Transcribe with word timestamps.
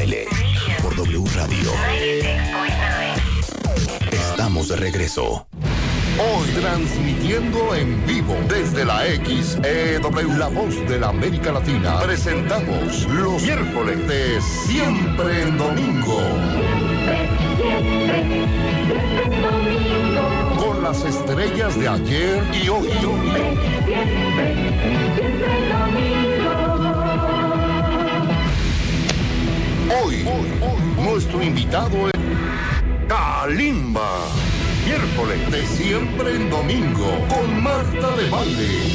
Baile 0.00 0.26
por 0.82 0.96
W 0.96 1.24
Radio. 1.34 1.72
Estamos 4.10 4.68
de 4.68 4.76
regreso. 4.76 5.46
Hoy 6.18 6.48
transmitiendo 6.58 7.74
en 7.74 8.06
vivo 8.06 8.34
desde 8.48 8.86
la 8.86 9.02
XEW, 9.04 10.38
la 10.38 10.48
voz 10.48 10.74
de 10.88 11.00
la 11.00 11.08
América 11.08 11.52
Latina, 11.52 12.00
presentamos 12.00 13.06
los 13.10 13.42
miércoles 13.42 14.08
de 14.08 14.40
Siempre 14.40 15.42
en 15.42 15.58
Domingo. 15.58 16.18
Con 20.56 20.82
las 20.82 21.04
estrellas 21.04 21.78
de 21.78 21.88
ayer 21.88 22.42
y 22.54 22.68
hoy. 22.70 22.88
Hoy, 30.02 30.24
nuestro 30.96 31.42
invitado 31.42 32.08
es 32.08 32.14
Kalimba. 33.08 34.26
Miércoles 34.84 35.50
de 35.50 35.66
siempre 35.66 36.36
en 36.36 36.48
domingo 36.48 37.26
con 37.28 37.62
Marta 37.62 38.16
de 38.16 38.30
Valle. 38.30 38.92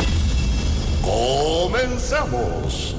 Comenzamos. 1.02 2.96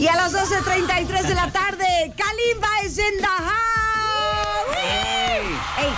Y 0.00 0.08
a 0.08 0.16
las 0.16 0.34
12.33 0.34 1.22
de 1.22 1.34
la 1.34 1.50
tarde, 1.52 2.12
Kalimba 2.16 2.68
es 2.84 2.98
in 2.98 3.18
the 3.18 3.26
house. 3.26 4.76
¡Ey! 5.78 5.90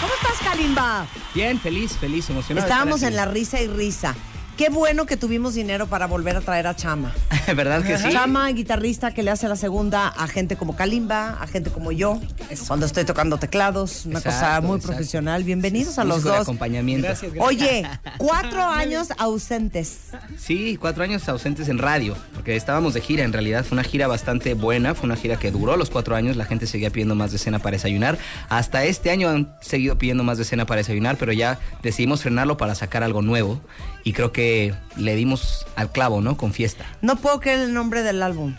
¿Cómo 0.00 0.12
estás, 0.14 0.38
Kalimba? 0.48 1.06
Bien, 1.34 1.60
feliz, 1.60 1.96
feliz, 1.98 2.30
emocionado. 2.30 2.66
Estábamos 2.66 3.02
en 3.02 3.16
la 3.16 3.24
risa 3.24 3.60
y 3.60 3.66
risa. 3.66 4.14
Qué 4.58 4.70
bueno 4.70 5.06
que 5.06 5.16
tuvimos 5.16 5.54
dinero 5.54 5.86
para 5.86 6.08
volver 6.08 6.36
a 6.36 6.40
traer 6.40 6.66
a 6.66 6.74
Chama. 6.74 7.14
¿Verdad 7.54 7.84
que 7.84 7.96
sí? 7.96 8.08
Chama, 8.10 8.48
guitarrista 8.48 9.14
que 9.14 9.22
le 9.22 9.30
hace 9.30 9.48
la 9.48 9.54
segunda 9.54 10.08
a 10.08 10.26
gente 10.26 10.56
como 10.56 10.74
Kalimba, 10.74 11.38
a 11.40 11.46
gente 11.46 11.70
como 11.70 11.92
yo, 11.92 12.20
cuando 12.66 12.84
estoy 12.84 13.04
tocando 13.04 13.38
teclados, 13.38 14.04
una 14.04 14.20
cosa 14.20 14.60
muy 14.60 14.78
exacto. 14.78 14.88
profesional. 14.88 15.44
Bienvenidos 15.44 16.00
a 16.00 16.04
los 16.04 16.24
de 16.24 16.30
dos. 16.30 16.40
acompañamiento. 16.40 17.06
Oye, 17.38 17.88
cuatro 18.16 18.64
años 18.66 19.10
ausentes. 19.16 20.08
Sí, 20.36 20.76
cuatro 20.76 21.04
años 21.04 21.28
ausentes 21.28 21.68
en 21.68 21.78
radio, 21.78 22.16
porque 22.34 22.56
estábamos 22.56 22.94
de 22.94 23.00
gira. 23.00 23.22
En 23.22 23.32
realidad 23.32 23.64
fue 23.64 23.76
una 23.76 23.84
gira 23.84 24.08
bastante 24.08 24.54
buena, 24.54 24.96
fue 24.96 25.06
una 25.06 25.14
gira 25.14 25.38
que 25.38 25.52
duró 25.52 25.76
los 25.76 25.88
cuatro 25.88 26.16
años. 26.16 26.36
La 26.36 26.46
gente 26.46 26.66
seguía 26.66 26.90
pidiendo 26.90 27.14
más 27.14 27.30
de 27.30 27.38
cena 27.38 27.60
para 27.60 27.76
desayunar. 27.76 28.18
Hasta 28.48 28.82
este 28.82 29.12
año 29.12 29.28
han 29.28 29.54
seguido 29.60 29.98
pidiendo 29.98 30.24
más 30.24 30.36
de 30.36 30.44
cena 30.44 30.66
para 30.66 30.78
desayunar, 30.78 31.16
pero 31.16 31.30
ya 31.30 31.60
decidimos 31.80 32.22
frenarlo 32.22 32.56
para 32.56 32.74
sacar 32.74 33.04
algo 33.04 33.22
nuevo. 33.22 33.60
Y 34.02 34.14
creo 34.14 34.32
que 34.32 34.47
le 34.96 35.16
dimos 35.16 35.66
al 35.76 35.90
clavo, 35.90 36.20
¿no? 36.20 36.36
Con 36.36 36.52
fiesta. 36.52 36.84
No 37.02 37.16
puedo 37.16 37.40
creer 37.40 37.60
el 37.60 37.74
nombre 37.74 38.02
del 38.02 38.22
álbum. 38.22 38.56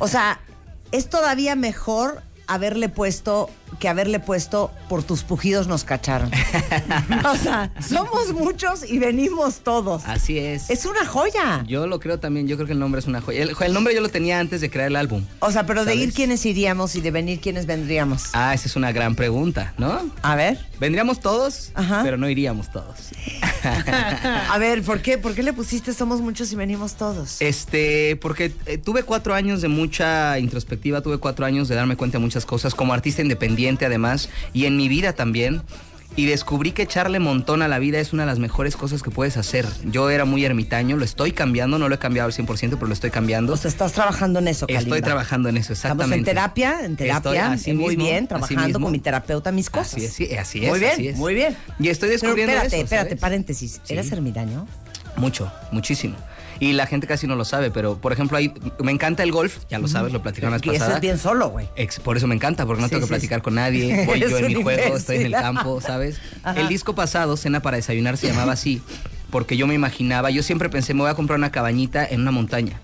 O 0.00 0.08
sea, 0.08 0.40
es 0.92 1.08
todavía 1.08 1.56
mejor 1.56 2.22
haberle 2.46 2.88
puesto 2.88 3.48
que 3.78 3.88
haberle 3.88 4.20
puesto 4.20 4.70
por 4.88 5.02
tus 5.02 5.22
pujidos 5.22 5.66
nos 5.66 5.84
cacharon. 5.84 6.30
O 7.24 7.36
sea, 7.36 7.70
somos 7.80 8.32
muchos 8.32 8.88
y 8.88 8.98
venimos 8.98 9.60
todos. 9.60 10.02
Así 10.06 10.38
es. 10.38 10.68
Es 10.70 10.84
una 10.86 11.04
joya. 11.06 11.64
Yo 11.66 11.86
lo 11.86 12.00
creo 12.00 12.18
también, 12.18 12.48
yo 12.48 12.56
creo 12.56 12.66
que 12.66 12.72
el 12.72 12.78
nombre 12.78 12.98
es 13.00 13.06
una 13.06 13.20
joya. 13.20 13.42
El, 13.42 13.52
el 13.60 13.72
nombre 13.72 13.94
yo 13.94 14.00
lo 14.00 14.08
tenía 14.08 14.40
antes 14.40 14.60
de 14.60 14.70
crear 14.70 14.88
el 14.88 14.96
álbum. 14.96 15.24
O 15.40 15.50
sea, 15.52 15.66
pero 15.66 15.84
de 15.84 15.94
ir 15.94 16.12
quiénes 16.12 16.44
iríamos 16.46 16.96
y 16.96 17.00
de 17.00 17.10
venir 17.10 17.40
quiénes 17.40 17.66
vendríamos. 17.66 18.30
Ah, 18.32 18.54
esa 18.54 18.66
es 18.68 18.76
una 18.76 18.92
gran 18.92 19.14
pregunta, 19.14 19.74
¿no? 19.78 20.10
A 20.22 20.34
ver. 20.34 20.58
Vendríamos 20.80 21.20
todos, 21.20 21.70
Ajá. 21.74 22.00
pero 22.02 22.16
no 22.16 22.28
iríamos 22.28 22.70
todos. 22.70 23.10
A 24.50 24.56
ver, 24.58 24.82
¿por 24.82 25.02
qué? 25.02 25.18
¿Por 25.18 25.34
qué 25.34 25.42
le 25.42 25.52
pusiste 25.52 25.92
somos 25.92 26.20
muchos 26.20 26.50
y 26.52 26.56
venimos 26.56 26.94
todos? 26.94 27.40
Este, 27.42 28.16
porque 28.16 28.52
eh, 28.66 28.78
tuve 28.78 29.02
cuatro 29.02 29.34
años 29.34 29.60
de 29.60 29.68
mucha 29.68 30.38
introspectiva, 30.38 31.02
tuve 31.02 31.18
cuatro 31.18 31.44
años 31.44 31.68
de 31.68 31.74
darme 31.74 31.96
cuenta 31.96 32.18
de 32.18 32.24
muchas 32.24 32.46
cosas, 32.46 32.74
como 32.74 32.94
artista 32.94 33.20
independiente 33.20 33.59
además, 33.68 34.28
y 34.52 34.66
en 34.66 34.76
mi 34.76 34.88
vida 34.88 35.12
también. 35.12 35.62
Y 36.16 36.26
descubrí 36.26 36.72
que 36.72 36.82
echarle 36.82 37.20
montón 37.20 37.62
a 37.62 37.68
la 37.68 37.78
vida 37.78 38.00
es 38.00 38.12
una 38.12 38.24
de 38.24 38.26
las 38.26 38.40
mejores 38.40 38.74
cosas 38.74 39.00
que 39.00 39.12
puedes 39.12 39.36
hacer. 39.36 39.64
Yo 39.84 40.10
era 40.10 40.24
muy 40.24 40.44
ermitaño, 40.44 40.96
lo 40.96 41.04
estoy 41.04 41.30
cambiando, 41.30 41.78
no 41.78 41.88
lo 41.88 41.94
he 41.94 41.98
cambiado 41.98 42.26
al 42.26 42.32
100%, 42.34 42.46
pero 42.74 42.88
lo 42.88 42.92
estoy 42.92 43.10
cambiando. 43.10 43.52
O 43.52 43.56
sea, 43.56 43.70
estás 43.70 43.92
trabajando 43.92 44.40
en 44.40 44.48
eso, 44.48 44.66
Estoy 44.68 44.76
Kalimba. 44.90 45.00
trabajando 45.02 45.48
en 45.50 45.56
eso, 45.58 45.72
Estamos 45.72 46.02
exactamente. 46.04 46.30
en 46.30 46.34
terapia, 46.36 46.80
en 46.84 46.92
Estoy 46.92 47.06
terapia, 47.06 47.52
así 47.52 47.72
muy 47.74 47.90
mismo, 47.90 48.04
bien, 48.06 48.26
trabajando 48.26 48.80
con 48.80 48.90
mi 48.90 48.98
terapeuta 48.98 49.52
mis 49.52 49.70
cosas. 49.70 49.94
Así 49.94 50.04
es, 50.04 50.12
sí, 50.12 50.34
así 50.36 50.64
es. 50.64 50.68
Muy 50.70 50.80
bien, 50.80 50.92
así 50.92 51.08
es. 51.08 51.16
muy 51.16 51.32
bien. 51.34 51.56
Y 51.78 51.88
estoy 51.90 52.08
Pero 52.08 52.20
descubriendo 52.22 52.52
espérate, 52.54 52.76
eso, 52.76 52.84
espérate, 52.84 53.08
¿sabes? 53.10 53.20
paréntesis. 53.20 53.80
Sí. 53.84 53.92
¿Eres 53.92 54.10
ermitaño? 54.10 54.66
Mucho, 55.16 55.50
muchísimo. 55.70 56.16
Y 56.60 56.74
la 56.74 56.86
gente 56.86 57.06
casi 57.06 57.26
no 57.26 57.36
lo 57.36 57.46
sabe, 57.46 57.70
pero 57.70 57.96
por 57.96 58.12
ejemplo, 58.12 58.36
ahí 58.36 58.52
me 58.82 58.92
encanta 58.92 59.22
el 59.22 59.32
golf, 59.32 59.56
ya 59.70 59.78
lo 59.78 59.88
sabes, 59.88 60.12
lo 60.12 60.20
platicamos 60.20 60.52
la 60.52 60.58
vez 60.58 60.80
Y 60.80 60.82
eso 60.84 60.94
es 60.94 61.00
bien 61.00 61.18
solo, 61.18 61.48
güey. 61.48 61.66
Por 62.04 62.18
eso 62.18 62.26
me 62.26 62.34
encanta, 62.34 62.66
porque 62.66 62.82
no 62.82 62.88
Sí, 62.88 62.90
tengo 62.94 63.00
que 63.00 63.06
sí, 63.06 63.12
platicar 63.14 63.38
sí. 63.38 63.42
con 63.44 63.54
nadie. 63.54 64.04
Voy 64.06 64.20
yo 64.20 64.36
en 64.36 64.46
mi 64.46 64.54
juego, 64.54 64.96
estoy 64.96 65.16
en 65.16 65.26
el 65.26 65.32
campo, 65.32 65.80
¿sabes? 65.80 66.20
Ajá. 66.42 66.60
El 66.60 66.68
disco 66.68 66.94
pasado, 66.94 67.38
Cena 67.38 67.62
para 67.62 67.78
Desayunar, 67.78 68.18
se 68.18 68.26
llamaba 68.28 68.52
así, 68.52 68.82
porque 69.30 69.56
yo 69.56 69.66
me 69.66 69.74
imaginaba, 69.74 70.30
yo 70.30 70.42
siempre 70.42 70.68
pensé, 70.68 70.92
me 70.92 71.00
voy 71.00 71.10
a 71.10 71.14
comprar 71.14 71.38
una 71.38 71.50
cabañita 71.50 72.04
en 72.04 72.20
una 72.20 72.30
montaña. 72.30 72.78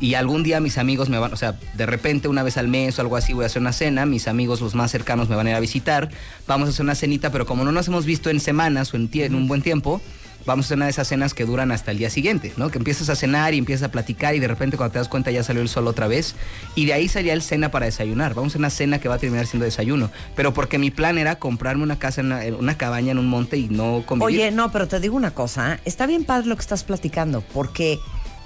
Y 0.00 0.14
algún 0.14 0.42
día 0.42 0.60
mis 0.60 0.78
amigos 0.78 1.10
me 1.10 1.18
van, 1.18 1.32
o 1.32 1.36
sea, 1.36 1.58
de 1.76 1.84
repente 1.86 2.28
una 2.28 2.42
vez 2.42 2.56
al 2.56 2.68
mes 2.68 2.98
o 2.98 3.02
algo 3.02 3.16
así 3.16 3.34
voy 3.34 3.42
a 3.42 3.46
hacer 3.46 3.60
una 3.60 3.72
cena, 3.72 4.06
mis 4.06 4.28
amigos 4.28 4.62
los 4.62 4.74
más 4.74 4.90
cercanos 4.90 5.28
me 5.28 5.36
van 5.36 5.46
a 5.48 5.50
ir 5.50 5.56
a 5.56 5.60
visitar, 5.60 6.08
vamos 6.46 6.68
a 6.68 6.70
hacer 6.70 6.84
una 6.84 6.94
cenita, 6.94 7.30
pero 7.30 7.44
como 7.44 7.64
no 7.64 7.72
nos 7.72 7.88
hemos 7.88 8.06
visto 8.06 8.30
en 8.30 8.40
semanas 8.40 8.94
o 8.94 8.96
en 8.96 9.34
un 9.34 9.46
buen 9.46 9.60
tiempo, 9.60 10.00
vamos 10.46 10.64
a 10.64 10.68
hacer 10.68 10.76
una 10.76 10.86
de 10.86 10.90
esas 10.90 11.08
cenas 11.08 11.34
que 11.34 11.44
duran 11.44 11.72
hasta 11.72 11.90
el 11.90 11.98
día 11.98 12.10
siguiente, 12.10 12.52
¿no? 12.56 12.70
Que 12.70 12.78
empiezas 12.78 13.08
a 13.08 13.16
cenar 13.16 13.54
y 13.54 13.58
empiezas 13.58 13.88
a 13.88 13.90
platicar 13.90 14.34
y 14.34 14.38
de 14.38 14.48
repente 14.48 14.76
cuando 14.76 14.92
te 14.92 14.98
das 14.98 15.08
cuenta 15.08 15.30
ya 15.30 15.42
salió 15.42 15.62
el 15.62 15.68
sol 15.68 15.86
otra 15.86 16.08
vez 16.08 16.34
y 16.74 16.86
de 16.86 16.92
ahí 16.92 17.08
salía 17.08 17.32
el 17.32 17.42
cena 17.42 17.70
para 17.70 17.86
desayunar. 17.86 18.34
Vamos 18.34 18.54
a 18.54 18.58
una 18.58 18.70
cena 18.70 18.98
que 18.98 19.08
va 19.08 19.16
a 19.16 19.18
terminar 19.18 19.46
siendo 19.46 19.64
desayuno, 19.64 20.10
pero 20.36 20.52
porque 20.54 20.78
mi 20.78 20.90
plan 20.90 21.18
era 21.18 21.36
comprarme 21.36 21.82
una 21.82 21.98
casa, 21.98 22.20
en 22.20 22.28
una, 22.28 22.44
en 22.44 22.54
una 22.54 22.76
cabaña 22.76 23.12
en 23.12 23.18
un 23.18 23.28
monte 23.28 23.56
y 23.56 23.68
no 23.68 24.04
convivir. 24.06 24.40
Oye, 24.40 24.50
no, 24.50 24.72
pero 24.72 24.88
te 24.88 25.00
digo 25.00 25.16
una 25.16 25.32
cosa, 25.32 25.74
¿eh? 25.74 25.80
está 25.84 26.06
bien 26.06 26.24
padre 26.24 26.46
lo 26.46 26.56
que 26.56 26.62
estás 26.62 26.84
platicando, 26.84 27.42
porque 27.52 27.98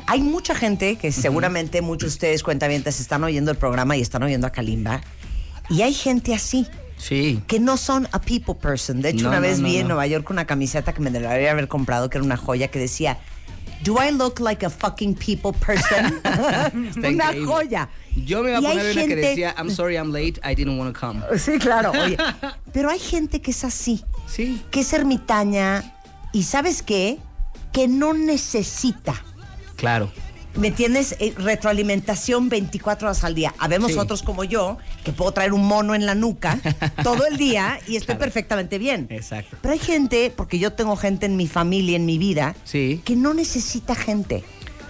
hay 0.07 0.21
mucha 0.21 0.55
gente 0.55 0.97
que 0.97 1.13
seguramente 1.13 1.81
muchos 1.81 2.11
de 2.11 2.15
ustedes 2.15 2.43
cuentavientes 2.43 3.01
están 3.01 3.25
oyendo 3.25 3.51
el 3.51 3.57
programa 3.57 3.97
y 3.97 4.01
están 4.01 4.23
oyendo 4.23 4.47
a 4.47 4.51
Kalimba, 4.51 5.01
y 5.71 5.83
hay 5.83 5.95
gente 5.95 6.35
así, 6.35 6.67
Sí. 7.07 7.43
que 7.47 7.61
no 7.61 7.77
son 7.77 8.09
a 8.13 8.21
people 8.21 8.55
person. 8.55 9.03
De 9.03 9.11
hecho, 9.11 9.25
No, 9.25 9.29
una 9.31 9.41
vez 9.41 9.59
no, 9.61 9.69
vi 9.69 9.77
en. 9.79 9.89
Nueva 9.89 10.07
York 10.07 10.31
una 10.31 10.47
camiseta 10.47 10.95
que 10.95 11.01
me 11.03 11.11
debería 11.11 11.51
haber 11.51 11.69
comprado, 11.69 12.09
que 12.09 12.17
era 12.19 12.25
una 12.25 12.37
joya, 12.39 12.69
que 12.69 12.79
decía, 12.79 13.19
Do 13.83 13.97
I 14.03 14.11
look 14.13 14.41
like 14.41 14.65
a 14.65 14.71
fucking 14.71 15.15
people 15.15 15.53
person? 15.53 16.21
una 16.97 17.11
increíble. 17.11 17.45
joya. 17.47 17.91
Yo 18.25 18.43
me 18.43 18.51
iba 18.51 18.59
a 18.59 18.63
Y 18.63 18.65
poner 18.65 18.93
una 18.93 19.07
que 19.07 19.17
decía, 19.17 19.55
I'm 19.59 19.69
sorry 19.71 19.97
I'm 19.97 20.11
late, 20.13 20.41
I 20.43 20.55
didn't 20.55 20.79
want 20.79 20.95
to 20.95 20.99
come. 20.99 21.21
Sí, 21.39 21.59
claro, 21.59 21.91
oye. 21.91 22.17
Pero 22.73 22.89
hay 22.89 22.99
gente 22.99 23.43
que 23.43 23.51
es 23.51 23.63
así. 23.65 24.03
Sí. 24.27 24.63
que 24.71 24.81
es 24.81 24.93
ermitaña 24.95 25.93
y 26.33 26.45
¿sabes 26.45 26.83
qué? 26.83 27.19
Que 27.73 27.87
no 27.87 28.15
necesita. 28.15 29.15
Claro. 29.77 30.11
¿Me 30.57 30.69
entiendes? 30.69 31.17
Eh, 31.19 31.35
retroalimentación 31.37 32.49
24 32.49 33.09
horas 33.09 33.25
al 33.25 33.35
día. 33.35 33.53
Habemos 33.59 33.93
Sí. 33.93 33.99
otros 33.99 34.23
como 34.23 34.45
yo, 34.45 34.79
que 35.05 35.13
puedo 35.13 35.33
traer 35.33 35.53
un 35.53 35.67
mono 35.67 35.95
en 35.95 36.07
la 36.07 36.15
nuca 36.15 36.59
todo 37.03 37.27
el 37.27 37.37
día 37.37 37.81
y 37.89 37.97
estoy 37.97 38.15
Claro. 38.15 38.21
perfectamente 38.21 38.79
bien. 38.79 39.07
Exacto. 39.11 39.57
Pero 39.61 39.73
hay 39.73 39.81
gente, 39.81 40.33
porque 40.35 40.59
yo 40.61 40.73
tengo 40.73 40.97
gente 40.97 41.27
en 41.27 41.37
mi 41.37 41.49
familia, 41.49 41.97
en 41.97 42.07
mi 42.07 42.19
vida, 42.19 42.55
Sí. 42.65 43.01
que 43.05 43.17
no 43.17 43.35
necesita 43.35 43.95
gente. 43.97 44.45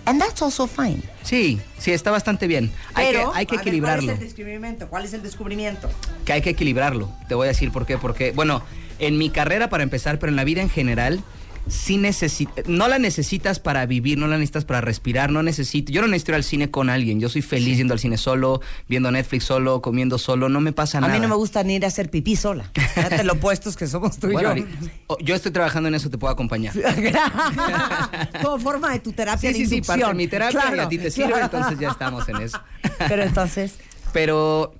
And 0.07 0.21
that's 0.21 0.43
also 0.43 0.67
fine. 0.67 1.01
Sí, 1.23 1.59
sí, 1.79 1.93
está 1.93 2.11
bastante 2.11 2.47
bien. 2.47 2.71
Hay 2.93 3.07
Pero, 3.07 3.33
que, 3.33 3.39
hay 3.39 3.47
que 3.47 3.57
ver, 3.57 3.61
equilibrarlo. 3.63 4.03
¿Cuál 4.05 4.17
es 4.17 4.21
el 4.21 4.27
descubrimiento? 4.29 4.89
¿Cuál 4.89 5.05
es 5.07 5.13
el 5.15 5.23
descubrimiento? 5.23 5.89
que 6.27 6.33
hay 6.35 6.43
que 6.43 6.51
equilibrarlo. 6.51 7.11
Te 7.27 7.35
voy 7.35 7.47
a 7.47 7.49
decir 7.49 7.73
por 7.73 7.87
qué. 7.87 7.97
Porque, 7.97 8.33
bueno, 8.33 8.63
en 8.99 9.17
mi 9.17 9.31
carrera 9.31 9.71
para 9.71 9.83
empezar, 9.83 10.19
pero 10.19 10.29
en 10.31 10.37
la 10.37 10.45
vida 10.45 10.61
en 10.61 10.69
general, 10.69 11.23
sí 11.67 11.97
necesito, 11.97 12.53
no 12.67 12.89
la 12.89 12.99
necesitas 12.99 13.59
para 13.59 13.87
vivir, 13.87 14.19
no 14.19 14.27
la 14.27 14.37
necesitas 14.37 14.65
para 14.65 14.81
respirar, 14.81 15.31
no 15.31 15.43
necesito, 15.43 15.91
yo 15.93 16.03
no 16.03 16.09
necesito 16.09 16.33
ir 16.33 16.37
al 16.37 16.45
cine 16.45 16.71
con 16.71 16.91
alguien, 16.91 17.21
yo 17.21 17.29
soy 17.29 17.41
feliz 17.43 17.79
yendo 17.79 17.95
al 17.95 18.01
cine 18.01 18.17
solo, 18.19 18.61
viendo 18.89 19.11
Netflix 19.11 19.45
solo, 19.45 19.81
comiendo 19.81 20.19
solo, 20.19 20.49
no 20.49 20.61
me 20.61 20.73
pasa 20.73 20.99
A 20.99 21.01
nada. 21.03 21.15
mí 21.15 21.21
no 21.21 21.29
me 21.29 21.35
gusta 21.37 21.63
ni 21.65 21.77
ir 21.77 21.85
a 21.85 21.89
hacer 21.89 22.11
pipí 22.11 22.37
sola. 22.37 22.71
Fíjate 22.75 23.25
lo 23.25 23.33
opuestos 23.35 23.77
que 23.77 23.87
somos 23.87 24.19
tú 24.19 24.29
y 24.29 24.33
Bueno, 24.33 24.55
yo. 24.57 25.17
yo 25.21 25.35
estoy 25.35 25.53
trabajando 25.53 25.89
en 25.89 25.95
eso, 25.95 26.11
te 26.11 26.19
puedo 26.19 26.33
acompañar. 26.33 26.75
Como 28.43 28.59
forma 28.59 28.93
de 28.93 28.99
tu 29.01 29.13
terapia 29.13 29.53
Sí, 29.53 29.59
de 29.61 29.65
sí, 29.69 29.77
sí, 29.77 29.81
parte 29.83 30.05
de 30.07 30.15
mi 30.15 30.27
terapia 30.29 30.59
y 30.59 30.63
Claro, 30.63 30.83
a 30.83 30.89
ti 30.89 30.99
te 30.99 31.11
sirve, 31.11 31.41
entonces 31.41 31.79
ya 31.79 31.89
estamos 31.91 32.29
en 32.29 32.37
eso. 32.43 32.61
Pero 33.09 33.23
entonces, 33.23 33.75
Pero, 34.13 34.75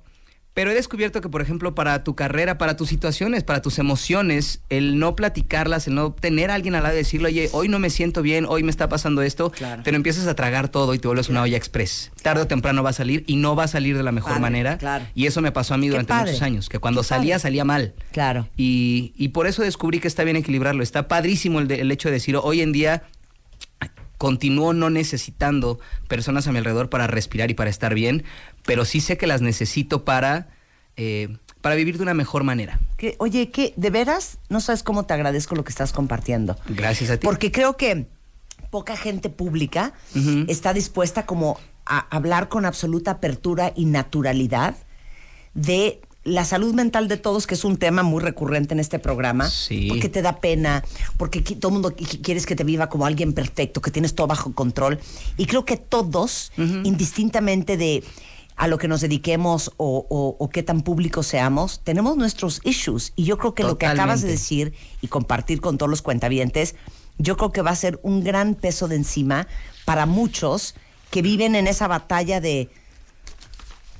pero 0.55 0.71
he 0.71 0.73
descubierto 0.73 1.19
que, 1.21 1.29
por 1.29 1.41
ejemplo, 1.41 1.75
para 1.75 2.03
tu 2.03 2.15
carrera, 2.15 2.57
para 2.57 2.75
tus 2.77 2.87
situaciones, 2.89 3.43
para 3.43 3.61
tus 3.61 3.77
emociones, 3.77 4.61
el 4.69 4.97
no 4.97 5.13
platicarlas, 5.15 5.85
el 5.87 5.95
no 5.95 6.13
tener 6.13 6.49
a 6.49 6.53
alguien 6.55 6.73
al 6.75 6.83
lado 6.83 6.95
y 6.95 6.99
decirle, 6.99 7.27
oye, 7.27 7.49
hoy 7.51 7.67
no 7.67 7.77
me 7.77 7.89
siento 7.89 8.21
bien, 8.21 8.45
hoy 8.47 8.63
me 8.63 8.71
está 8.71 8.87
pasando 8.89 9.21
esto, 9.21 9.51
Claro. 9.51 9.83
te 9.83 9.91
lo 9.91 9.97
empiezas 9.97 10.25
a 10.27 10.33
tragar 10.33 10.69
todo 10.69 10.93
y 10.93 10.99
te 10.99 11.07
vuelves 11.09 11.27
una 11.29 11.41
olla 11.41 11.57
express. 11.57 12.11
Tarde 12.23 12.41
o 12.43 12.47
temprano 12.47 12.81
va 12.83 12.91
a 12.91 12.93
salir 12.93 13.25
y 13.27 13.35
no 13.35 13.55
va 13.57 13.65
a 13.65 13.67
salir 13.67 13.97
de 13.97 14.03
la 14.03 14.13
mejor 14.13 14.29
Padre, 14.31 14.41
manera. 14.41 14.77
claro. 14.77 15.05
Y 15.13 15.25
eso 15.25 15.41
me 15.41 15.51
pasó 15.51 15.73
a 15.73 15.77
mí 15.77 15.87
Qué 15.87 15.91
durante 15.91 16.09
padre. 16.13 16.31
muchos 16.31 16.41
años, 16.41 16.69
que 16.69 16.79
cuando 16.79 17.01
Qué 17.01 17.07
salía, 17.09 17.33
padre. 17.35 17.41
salía 17.41 17.65
mal. 17.65 17.93
claro. 18.13 18.47
Y, 18.55 19.11
y 19.17 19.27
por 19.29 19.47
eso 19.47 19.61
descubrí 19.61 19.99
que 19.99 20.07
está 20.07 20.23
bien 20.23 20.37
equilibrarlo. 20.37 20.83
Está 20.83 21.09
padrísimo 21.09 21.59
el, 21.59 21.67
de- 21.67 21.81
el 21.81 21.91
hecho 21.91 22.07
de 22.07 22.13
decir, 22.13 22.37
hoy 22.41 22.61
en 22.61 22.71
día 22.71 23.03
continúo 24.17 24.71
no 24.73 24.89
necesitando 24.89 25.79
personas 26.07 26.47
a 26.47 26.51
mi 26.53 26.59
alrededor 26.59 26.89
para 26.89 27.05
respirar 27.05 27.51
y 27.51 27.53
para 27.53 27.69
estar 27.69 27.93
bien, 27.93 28.23
pero 28.65 28.85
sí 28.85 28.99
sé 29.01 29.17
que 29.17 29.27
las 29.27 29.41
necesito 29.41 30.03
para, 30.05 30.47
eh, 30.97 31.37
para 31.61 31.75
vivir 31.75 31.97
de 31.97 32.03
una 32.03 32.13
mejor 32.13 32.43
manera. 32.43 32.79
Que, 32.97 33.15
oye, 33.19 33.49
que 33.51 33.73
de 33.75 33.89
veras 33.89 34.37
no 34.49 34.59
sabes 34.61 34.83
cómo 34.83 35.05
te 35.05 35.13
agradezco 35.13 35.55
lo 35.55 35.63
que 35.63 35.69
estás 35.71 35.91
compartiendo. 35.93 36.57
Gracias 36.67 37.09
a 37.09 37.17
ti. 37.17 37.25
Porque 37.25 37.51
creo 37.51 37.77
que 37.77 38.07
poca 38.69 38.97
gente 38.97 39.29
pública 39.29 39.93
está 40.47 40.73
dispuesta 40.73 41.25
como 41.25 41.59
a 41.85 41.99
hablar 42.15 42.49
con 42.49 42.65
absoluta 42.65 43.11
apertura 43.11 43.71
y 43.75 43.85
naturalidad 43.85 44.75
de 45.53 46.01
la 46.23 46.43
salud 46.43 46.73
mental 46.73 47.07
de 47.07 47.17
todos, 47.17 47.45
que 47.45 47.53
es 47.53 47.63
un 47.63 47.77
tema 47.77 48.01
muy 48.01 48.19
recurrente 48.19 48.73
en 48.73 48.79
este 48.79 48.97
programa, 48.97 49.47
Sí. 49.47 49.85
porque 49.89 50.09
te 50.09 50.23
da 50.23 50.39
pena, 50.39 50.83
porque 51.17 51.41
todo 51.41 51.67
el 51.69 51.73
mundo 51.73 51.95
qui- 51.95 52.19
quieres 52.23 52.47
que 52.47 52.55
te 52.55 52.63
viva 52.63 52.89
como 52.89 53.05
alguien 53.05 53.33
perfecto, 53.33 53.79
que 53.79 53.91
tienes 53.91 54.15
todo 54.15 54.25
bajo 54.25 54.51
control. 54.53 54.99
Y 55.37 55.45
creo 55.45 55.65
que 55.65 55.77
todos, 55.77 56.51
indistintamente 56.57 57.77
de 57.77 58.03
a 58.57 58.67
lo 58.67 58.77
que 58.77 58.87
nos 58.87 59.01
dediquemos 59.01 59.73
o, 59.77 60.05
o- 60.09 60.35
o 60.39 60.49
qué 60.49 60.63
tan 60.63 60.81
públicos 60.81 61.27
seamos, 61.27 61.81
tenemos 61.83 62.15
nuestros 62.17 62.61
issues. 62.63 63.11
Y 63.15 63.25
yo 63.25 63.37
creo 63.37 63.53
que 63.53 63.63
lo 63.63 63.77
que 63.77 63.85
acabas 64.01 64.21
de 64.21 64.27
decir 64.29 64.73
y 65.01 65.07
compartir 65.07 65.59
con 65.61 65.77
todos 65.77 65.89
los 65.89 66.01
cuentavientes, 66.01 66.75
yo 67.17 67.35
creo 67.37 67.51
que 67.51 67.61
va 67.61 67.71
a 67.71 67.75
ser 67.75 67.99
un 68.03 68.23
gran 68.23 68.55
peso 68.55 68.87
de 68.87 68.95
encima 68.95 69.47
para 69.83 70.05
muchos 70.05 70.75
que 71.11 71.21
viven 71.21 71.55
en 71.55 71.67
esa 71.67 71.87
batalla 71.87 72.39
de 72.41 72.69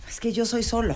es 0.09 0.19
que 0.19 0.31
yo 0.31 0.45
soy 0.45 0.63
solo, 0.63 0.95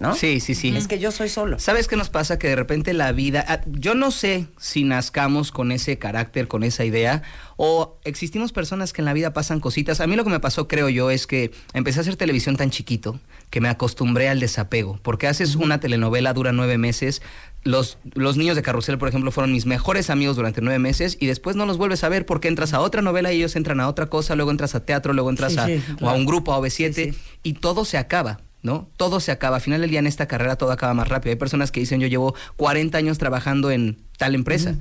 ¿no? 0.00 0.14
Sí, 0.14 0.40
sí, 0.40 0.54
sí. 0.54 0.76
Es 0.76 0.86
que 0.88 0.98
yo 0.98 1.10
soy 1.10 1.28
solo. 1.28 1.58
¿Sabes 1.58 1.88
qué 1.88 1.96
nos 1.96 2.08
pasa? 2.10 2.38
Que 2.38 2.48
de 2.48 2.56
repente 2.56 2.92
la 2.92 3.12
vida, 3.12 3.44
ah, 3.48 3.60
yo 3.66 3.94
no 3.94 4.10
sé 4.10 4.46
si 4.58 4.84
nazcamos 4.84 5.50
con 5.50 5.72
ese 5.72 5.98
carácter, 5.98 6.48
con 6.48 6.62
esa 6.64 6.84
idea, 6.84 7.22
o 7.56 7.98
existimos 8.04 8.52
personas 8.52 8.92
que 8.92 9.00
en 9.00 9.06
la 9.06 9.12
vida 9.12 9.32
pasan 9.32 9.60
cositas. 9.60 10.00
A 10.00 10.06
mí 10.06 10.14
lo 10.16 10.24
que 10.24 10.30
me 10.30 10.40
pasó, 10.40 10.68
creo 10.68 10.88
yo, 10.88 11.10
es 11.10 11.26
que 11.26 11.50
empecé 11.72 11.98
a 11.98 12.02
hacer 12.02 12.16
televisión 12.16 12.56
tan 12.56 12.70
chiquito 12.70 13.18
que 13.50 13.60
me 13.60 13.68
acostumbré 13.68 14.28
al 14.28 14.40
desapego, 14.40 14.98
porque 15.02 15.26
haces 15.26 15.56
una 15.56 15.80
telenovela, 15.80 16.32
dura 16.32 16.52
nueve 16.52 16.78
meses. 16.78 17.22
Los, 17.64 17.98
los 18.14 18.36
niños 18.36 18.54
de 18.54 18.62
Carrusel, 18.62 18.98
por 18.98 19.08
ejemplo, 19.08 19.32
fueron 19.32 19.52
mis 19.52 19.66
mejores 19.66 20.10
amigos 20.10 20.36
durante 20.36 20.60
nueve 20.60 20.78
meses 20.78 21.16
y 21.20 21.26
después 21.26 21.56
no 21.56 21.66
los 21.66 21.76
vuelves 21.76 22.04
a 22.04 22.08
ver 22.08 22.24
porque 22.24 22.46
entras 22.46 22.72
a 22.72 22.80
otra 22.80 23.02
novela 23.02 23.32
y 23.32 23.38
ellos 23.38 23.56
entran 23.56 23.80
a 23.80 23.88
otra 23.88 24.06
cosa, 24.06 24.36
luego 24.36 24.52
entras 24.52 24.76
a 24.76 24.84
teatro, 24.84 25.12
luego 25.12 25.28
entras 25.28 25.52
Sí, 25.54 25.58
a, 25.58 25.66
sí, 25.66 25.82
o 26.00 26.08
a 26.08 26.12
un 26.14 26.24
grupo, 26.24 26.52
a 26.54 26.58
OV7 26.60 26.92
Sí, 26.94 27.12
sí. 27.12 27.18
y 27.42 27.54
todo 27.54 27.84
se 27.84 27.98
acaba. 27.98 28.40
¿No? 28.62 28.88
Todo 28.96 29.20
se 29.20 29.30
acaba. 29.30 29.56
Al 29.56 29.62
final 29.62 29.80
del 29.80 29.90
día 29.90 30.00
en 30.00 30.06
esta 30.06 30.26
carrera 30.26 30.56
todo 30.56 30.72
acaba 30.72 30.92
más 30.94 31.08
rápido. 31.08 31.30
Hay 31.32 31.38
personas 31.38 31.70
que 31.70 31.80
dicen 31.80 32.00
yo 32.00 32.08
llevo 32.08 32.34
40 32.56 32.98
años 32.98 33.18
trabajando 33.18 33.70
en 33.70 33.98
tal 34.16 34.34
empresa. 34.34 34.74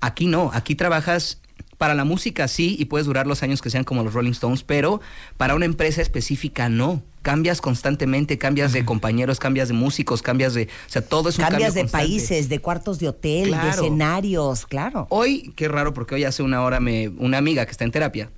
Aquí 0.00 0.26
no, 0.26 0.50
aquí 0.52 0.74
trabajas 0.74 1.40
para 1.82 1.94
la 1.96 2.04
música 2.04 2.46
sí 2.46 2.76
y 2.78 2.84
puedes 2.84 3.08
durar 3.08 3.26
los 3.26 3.42
años 3.42 3.60
que 3.60 3.68
sean 3.68 3.82
como 3.82 4.04
los 4.04 4.14
Rolling 4.14 4.30
Stones, 4.30 4.62
pero 4.62 5.00
para 5.36 5.56
una 5.56 5.64
empresa 5.64 6.00
específica 6.00 6.68
no. 6.68 7.02
Cambias 7.22 7.60
constantemente, 7.60 8.38
cambias 8.38 8.72
de 8.72 8.84
compañeros, 8.84 9.40
cambias 9.40 9.66
de 9.66 9.74
músicos, 9.74 10.22
cambias 10.22 10.54
de... 10.54 10.64
O 10.64 10.90
sea, 10.90 11.02
todo 11.02 11.28
es 11.28 11.38
un 11.38 11.44
Cambias 11.44 11.68
cambio 11.68 11.74
de 11.74 11.80
constante. 11.82 12.06
países, 12.06 12.48
de 12.48 12.58
cuartos 12.60 13.00
de 13.00 13.08
hotel, 13.08 13.50
de 13.50 13.68
escenarios, 13.68 14.66
claro. 14.66 15.08
Hoy, 15.08 15.52
qué 15.56 15.66
raro, 15.66 15.92
porque 15.92 16.14
hoy 16.14 16.22
hace 16.24 16.44
una 16.44 16.62
hora 16.62 16.78
me, 16.78 17.08
una 17.08 17.38
amiga 17.38 17.64
que 17.64 17.72
está 17.72 17.84
en 17.84 17.90
terapia, 17.90 18.30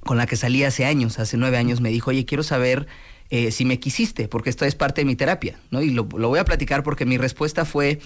con 0.00 0.16
la 0.16 0.26
que 0.26 0.36
salí 0.36 0.64
hace 0.64 0.84
años, 0.84 1.20
hace 1.20 1.36
nueve 1.36 1.58
años, 1.58 1.80
me 1.80 1.90
dijo, 1.90 2.10
oye, 2.10 2.24
quiero 2.24 2.42
saber 2.42 2.86
eh, 3.30 3.50
si 3.52 3.64
me 3.64 3.78
quisiste, 3.78 4.28
porque 4.28 4.50
esto 4.50 4.64
es 4.64 4.74
parte 4.74 5.00
de 5.02 5.04
mi 5.04 5.16
terapia, 5.16 5.58
¿no? 5.70 5.82
Y 5.82 5.90
lo, 5.90 6.08
lo 6.16 6.28
voy 6.28 6.38
a 6.40 6.44
platicar 6.44 6.82
porque 6.82 7.06
mi 7.06 7.16
respuesta 7.16 7.64
fue, 7.64 8.00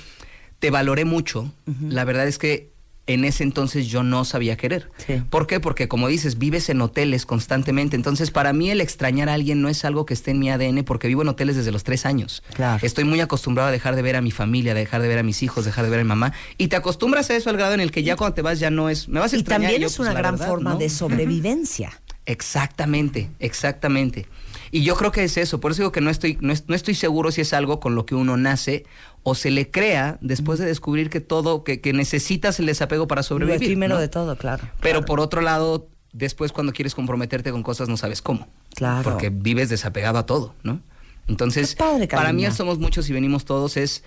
te 0.58 0.70
valoré 0.70 1.04
mucho. 1.04 1.52
La 1.88 2.04
verdad 2.04 2.26
es 2.28 2.38
que 2.38 2.72
en 3.06 3.26
ese 3.26 3.42
entonces 3.42 3.86
yo 3.88 4.02
no 4.02 4.24
sabía 4.24 4.56
querer. 4.56 4.88
Sí. 5.06 5.22
¿Por 5.28 5.46
qué? 5.46 5.60
Porque 5.60 5.88
como 5.88 6.08
dices, 6.08 6.38
vives 6.38 6.70
en 6.70 6.80
hoteles 6.80 7.26
constantemente. 7.26 7.96
Entonces, 7.96 8.30
para 8.30 8.54
mí 8.54 8.70
el 8.70 8.80
extrañar 8.80 9.28
a 9.28 9.34
alguien 9.34 9.60
no 9.60 9.68
es 9.68 9.84
algo 9.84 10.06
que 10.06 10.14
esté 10.14 10.30
en 10.30 10.38
mi 10.38 10.48
ADN 10.50 10.84
porque 10.84 11.06
vivo 11.08 11.20
en 11.20 11.28
hoteles 11.28 11.56
desde 11.56 11.70
los 11.70 11.84
tres 11.84 12.06
años. 12.06 12.42
Claro. 12.54 12.80
Estoy 12.84 13.04
muy 13.04 13.20
acostumbrado 13.20 13.68
a 13.68 13.72
dejar 13.72 13.94
de 13.94 14.00
ver 14.00 14.16
a 14.16 14.22
mi 14.22 14.30
familia, 14.30 14.72
a 14.72 14.74
dejar 14.74 15.02
de 15.02 15.08
ver 15.08 15.18
a 15.18 15.22
mis 15.22 15.42
hijos, 15.42 15.66
dejar 15.66 15.84
de 15.84 15.90
ver 15.90 16.00
a 16.00 16.04
mi 16.04 16.08
mamá. 16.08 16.32
Y 16.56 16.68
te 16.68 16.76
acostumbras 16.76 17.28
a 17.28 17.36
eso 17.36 17.50
al 17.50 17.58
grado 17.58 17.74
en 17.74 17.80
el 17.80 17.90
que 17.90 18.02
ya 18.02 18.16
cuando 18.16 18.34
te 18.36 18.40
vas 18.42 18.58
ya 18.58 18.70
no 18.70 18.88
es... 18.88 19.06
Me 19.08 19.20
vas 19.20 19.34
a 19.34 19.36
Y 19.36 19.40
extrañar. 19.40 19.62
también 19.70 19.82
yo, 19.82 19.88
es 19.88 19.96
pues, 19.98 20.08
una 20.08 20.18
gran 20.18 20.36
verdad, 20.36 20.48
forma 20.48 20.70
¿no? 20.72 20.78
de 20.78 20.88
sobrevivencia. 20.88 22.00
Exactamente, 22.26 23.30
exactamente. 23.38 24.26
Y 24.74 24.82
yo 24.82 24.96
creo 24.96 25.12
que 25.12 25.22
es 25.22 25.36
eso, 25.36 25.60
por 25.60 25.70
eso 25.70 25.82
digo 25.82 25.92
que 25.92 26.00
no 26.00 26.10
estoy, 26.10 26.36
no, 26.40 26.52
no 26.66 26.74
estoy 26.74 26.96
seguro 26.96 27.30
si 27.30 27.42
es 27.42 27.52
algo 27.52 27.78
con 27.78 27.94
lo 27.94 28.06
que 28.06 28.16
uno 28.16 28.36
nace 28.36 28.84
o 29.22 29.36
se 29.36 29.52
le 29.52 29.70
crea 29.70 30.18
después 30.20 30.58
de 30.58 30.66
descubrir 30.66 31.10
que 31.10 31.20
todo, 31.20 31.62
que, 31.62 31.80
que 31.80 31.92
necesitas 31.92 32.58
el 32.58 32.66
desapego 32.66 33.06
para 33.06 33.20
Lo 33.20 33.22
sobrevivir. 33.22 33.62
efímero 33.62 33.94
¿no? 33.94 34.00
de 34.00 34.08
todo, 34.08 34.36
claro. 34.36 34.64
Pero 34.80 34.94
claro. 34.94 35.06
por 35.06 35.20
otro 35.20 35.42
lado, 35.42 35.86
después 36.12 36.50
cuando 36.50 36.72
quieres 36.72 36.96
comprometerte 36.96 37.52
con 37.52 37.62
cosas 37.62 37.88
no 37.88 37.96
sabes 37.96 38.20
cómo. 38.20 38.48
Claro. 38.74 39.04
Porque 39.04 39.30
vives 39.30 39.68
desapegado 39.68 40.18
a 40.18 40.26
todo, 40.26 40.56
¿no? 40.64 40.80
Entonces, 41.28 41.76
padre, 41.76 42.08
para 42.08 42.32
mí 42.32 42.44
somos 42.50 42.80
muchos 42.80 43.08
y 43.08 43.12
venimos 43.12 43.44
todos 43.44 43.76
es 43.76 44.02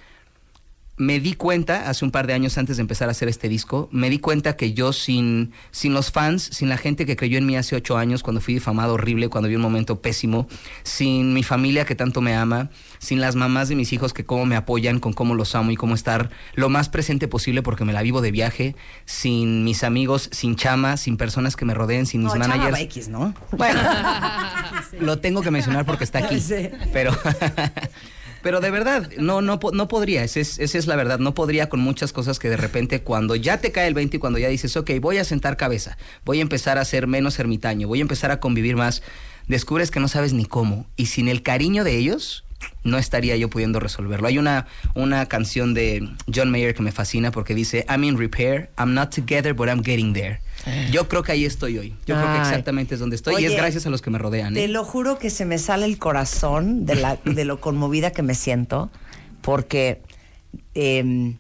me 0.98 1.20
di 1.20 1.34
cuenta 1.34 1.90
hace 1.90 2.04
un 2.04 2.12
par 2.12 2.26
de 2.26 2.34
años 2.34 2.58
antes 2.58 2.78
de 2.78 2.82
empezar 2.82 3.08
a 3.08 3.12
hacer 3.12 3.28
este 3.30 3.48
disco, 3.48 3.88
me 3.92 4.10
di 4.10 4.18
cuenta 4.20 4.56
que 4.58 4.74
yo 4.74 4.94
sin, 4.94 5.52
sin 5.72 5.94
los 5.94 6.12
fans, 6.12 6.44
sin 6.52 6.70
la 6.70 6.78
gente 6.78 7.06
que 7.06 7.16
creyó 7.16 7.38
en 7.38 7.46
mí 7.46 7.56
hace 7.56 7.76
ocho 7.76 7.98
años 7.98 8.24
cuando 8.24 8.42
fui 8.42 8.56
difamado 8.56 8.96
horrible, 8.96 9.30
cuando 9.30 9.48
vi 9.48 9.56
un 9.56 9.62
momento 9.62 10.02
pésimo, 10.02 10.48
sin 10.84 11.34
mi 11.34 11.44
familia 11.44 11.86
que 11.86 11.94
tanto 11.96 12.20
me 12.22 12.36
ama, 12.36 12.72
sin 12.98 13.22
las 13.22 13.36
mamás 13.36 13.70
de 13.70 13.76
mis 13.76 13.94
hijos 13.94 14.12
que 14.12 14.26
cómo 14.26 14.46
me 14.46 14.56
apoyan, 14.56 15.00
con 15.00 15.14
cómo 15.14 15.36
los 15.36 15.54
amo 15.54 15.70
y 15.72 15.76
cómo 15.76 15.94
estar 15.94 16.32
lo 16.56 16.68
más 16.70 16.90
presente 16.90 17.28
posible 17.28 17.62
porque 17.62 17.86
me 17.86 17.94
la 17.94 18.02
vivo 18.02 18.22
de 18.22 18.32
viaje, 18.32 18.76
sin 19.06 19.64
mis 19.64 19.84
amigos, 19.84 20.30
sin 20.32 20.56
chama, 20.56 20.98
sin 20.98 21.16
personas 21.18 21.56
que 21.56 21.66
me 21.66 21.76
rodeen, 21.76 22.08
sin 22.08 22.24
mis 22.24 22.34
No, 22.34 22.42
Chama 22.42 22.48
managers. 22.56 22.74
va 22.76 22.82
X, 22.82 23.08
¿no? 23.10 23.34
Bueno, 23.52 23.80
lo 25.00 25.20
tengo 25.20 25.42
que 25.44 25.52
mencionar 25.52 25.86
porque 25.86 26.04
está 26.04 26.20
aquí. 26.20 26.40
Sí. 26.40 26.70
Pero, 26.92 27.12
pero 28.48 28.62
de 28.62 28.72
verdad, 28.72 29.12
no, 29.18 29.42
no, 29.42 29.60
no 29.74 29.90
podría. 29.90 30.24
Esa 30.24 30.40
es, 30.40 30.58
esa 30.58 30.78
es 30.78 30.88
la 30.88 30.96
verdad. 30.96 31.20
No 31.20 31.34
podría 31.34 31.68
con 31.68 31.82
muchas 31.82 32.14
cosas 32.14 32.40
que 32.40 32.50
de 32.50 32.56
repente 32.56 33.02
cuando 33.02 33.36
ya 33.36 33.58
te 33.58 33.74
cae 33.74 33.90
el 33.90 33.94
20 33.94 34.16
y 34.16 34.20
cuando 34.22 34.40
ya 34.40 34.48
dices, 34.48 34.78
ok, 34.78 34.90
voy 35.02 35.18
a 35.18 35.26
sentar 35.26 35.58
cabeza, 35.58 35.98
voy 36.24 36.40
a 36.40 36.44
empezar 36.44 36.78
a 36.78 36.86
ser 36.86 37.08
menos 37.08 37.40
ermitaño, 37.40 37.90
voy 37.90 38.00
a 38.00 38.04
empezar 38.04 38.32
a 38.32 38.40
convivir 38.40 38.78
más, 38.78 39.04
descubres 39.50 39.92
que 39.92 40.00
no 40.00 40.08
sabes 40.08 40.32
ni 40.32 40.46
cómo. 40.46 40.88
Y 40.96 41.08
sin 41.08 41.28
el 41.28 41.44
cariño 41.44 41.84
de 41.84 41.98
ellos, 41.98 42.46
no 42.86 42.98
estaría 42.98 43.36
yo 43.36 43.50
pudiendo 43.50 43.82
resolverlo. 43.82 44.30
Hay 44.30 44.38
una, 44.38 44.68
una 44.96 45.26
canción 45.26 45.74
de 45.74 46.08
John 46.34 46.50
Mayer 46.50 46.74
que 46.74 46.84
me 46.84 46.94
fascina 46.94 47.32
porque 47.32 47.54
dice, 47.54 47.86
I'm 47.90 48.06
in 48.06 48.18
repair, 48.18 48.70
I'm 48.80 48.94
not 48.94 49.14
together, 49.14 49.54
but 49.54 49.68
I'm 49.68 49.84
getting 49.84 50.14
there. 50.14 50.40
Yo 50.92 51.08
creo 51.08 51.24
que 51.24 51.32
ahí 51.32 51.46
estoy 51.46 51.78
hoy. 51.78 51.96
Yo 52.06 52.16
creo 52.16 52.34
que 52.34 52.40
exactamente 52.40 52.96
es 52.96 53.00
donde 53.00 53.16
estoy 53.16 53.42
y 53.42 53.46
es 53.46 53.56
gracias 53.56 53.86
a 53.86 53.90
los 53.90 54.02
que 54.02 54.10
me 54.10 54.18
rodean. 54.18 54.56
¿eh? 54.56 54.62
Te 54.62 54.68
lo 54.68 54.84
juro 54.84 55.18
que 55.18 55.30
se 55.30 55.46
me 55.46 55.58
sale 55.58 55.86
el 55.86 55.98
corazón 55.98 56.86
de, 56.86 56.96
la, 56.96 57.18
de 57.24 57.46
lo 57.46 57.60
conmovida 57.60 58.12
que 58.12 58.24
me 58.24 58.36
siento, 58.36 58.90
porque 59.42 60.02
em, 60.74 61.38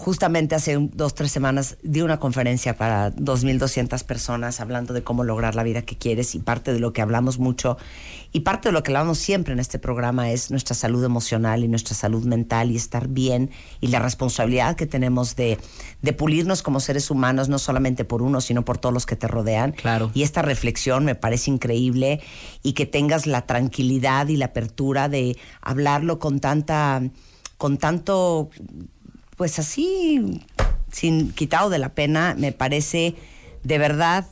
justamente 0.00 0.54
hace 0.54 0.78
un- 0.78 0.90
dos, 0.94 1.14
tres 1.14 1.30
semanas 1.30 1.76
di 1.82 2.00
una 2.00 2.18
conferencia 2.18 2.74
para 2.74 3.10
2.200 3.10 4.02
personas 4.02 4.58
hablando 4.60 4.94
de 4.94 5.02
cómo 5.02 5.24
lograr 5.24 5.54
la 5.54 5.62
vida 5.62 5.82
que 5.82 5.98
quieres 5.98 6.34
y 6.34 6.38
parte 6.38 6.72
de 6.72 6.80
lo 6.80 6.94
que 6.94 7.02
hablamos 7.02 7.38
mucho 7.38 7.76
y 8.32 8.40
parte 8.40 8.70
de 8.70 8.72
lo 8.72 8.82
que 8.82 8.92
hablamos 8.92 9.18
siempre 9.18 9.52
en 9.52 9.58
este 9.60 9.78
programa 9.78 10.30
es 10.30 10.50
nuestra 10.50 10.74
salud 10.74 11.04
emocional 11.04 11.62
y 11.64 11.68
nuestra 11.68 11.94
salud 11.94 12.24
mental 12.24 12.70
y 12.70 12.76
estar 12.76 13.08
bien 13.08 13.50
y 13.82 13.88
la 13.88 13.98
responsabilidad 13.98 14.74
que 14.74 14.86
tenemos 14.86 15.36
de, 15.36 15.58
de 16.00 16.12
pulirnos 16.14 16.62
como 16.62 16.80
seres 16.80 17.10
humanos, 17.10 17.50
no 17.50 17.58
solamente 17.58 18.04
por 18.06 18.22
uno, 18.22 18.40
sino 18.40 18.64
por 18.64 18.78
todos 18.78 18.94
los 18.94 19.04
que 19.04 19.16
te 19.16 19.28
rodean. 19.28 19.72
Claro. 19.72 20.10
Y 20.14 20.22
esta 20.22 20.40
reflexión 20.40 21.04
me 21.04 21.14
parece 21.14 21.50
increíble 21.50 22.20
y 22.62 22.72
que 22.72 22.86
tengas 22.86 23.26
la 23.26 23.42
tranquilidad 23.46 24.28
y 24.28 24.36
la 24.38 24.46
apertura 24.46 25.08
de 25.10 25.36
hablarlo 25.60 26.18
con 26.18 26.40
tanta, 26.40 27.02
con 27.58 27.76
tanto, 27.76 28.48
pues 29.40 29.58
así, 29.58 30.44
sin 30.92 31.32
quitado 31.32 31.70
de 31.70 31.78
la 31.78 31.94
pena, 31.94 32.34
me 32.36 32.52
parece 32.52 33.14
de 33.62 33.78
verdad. 33.78 34.26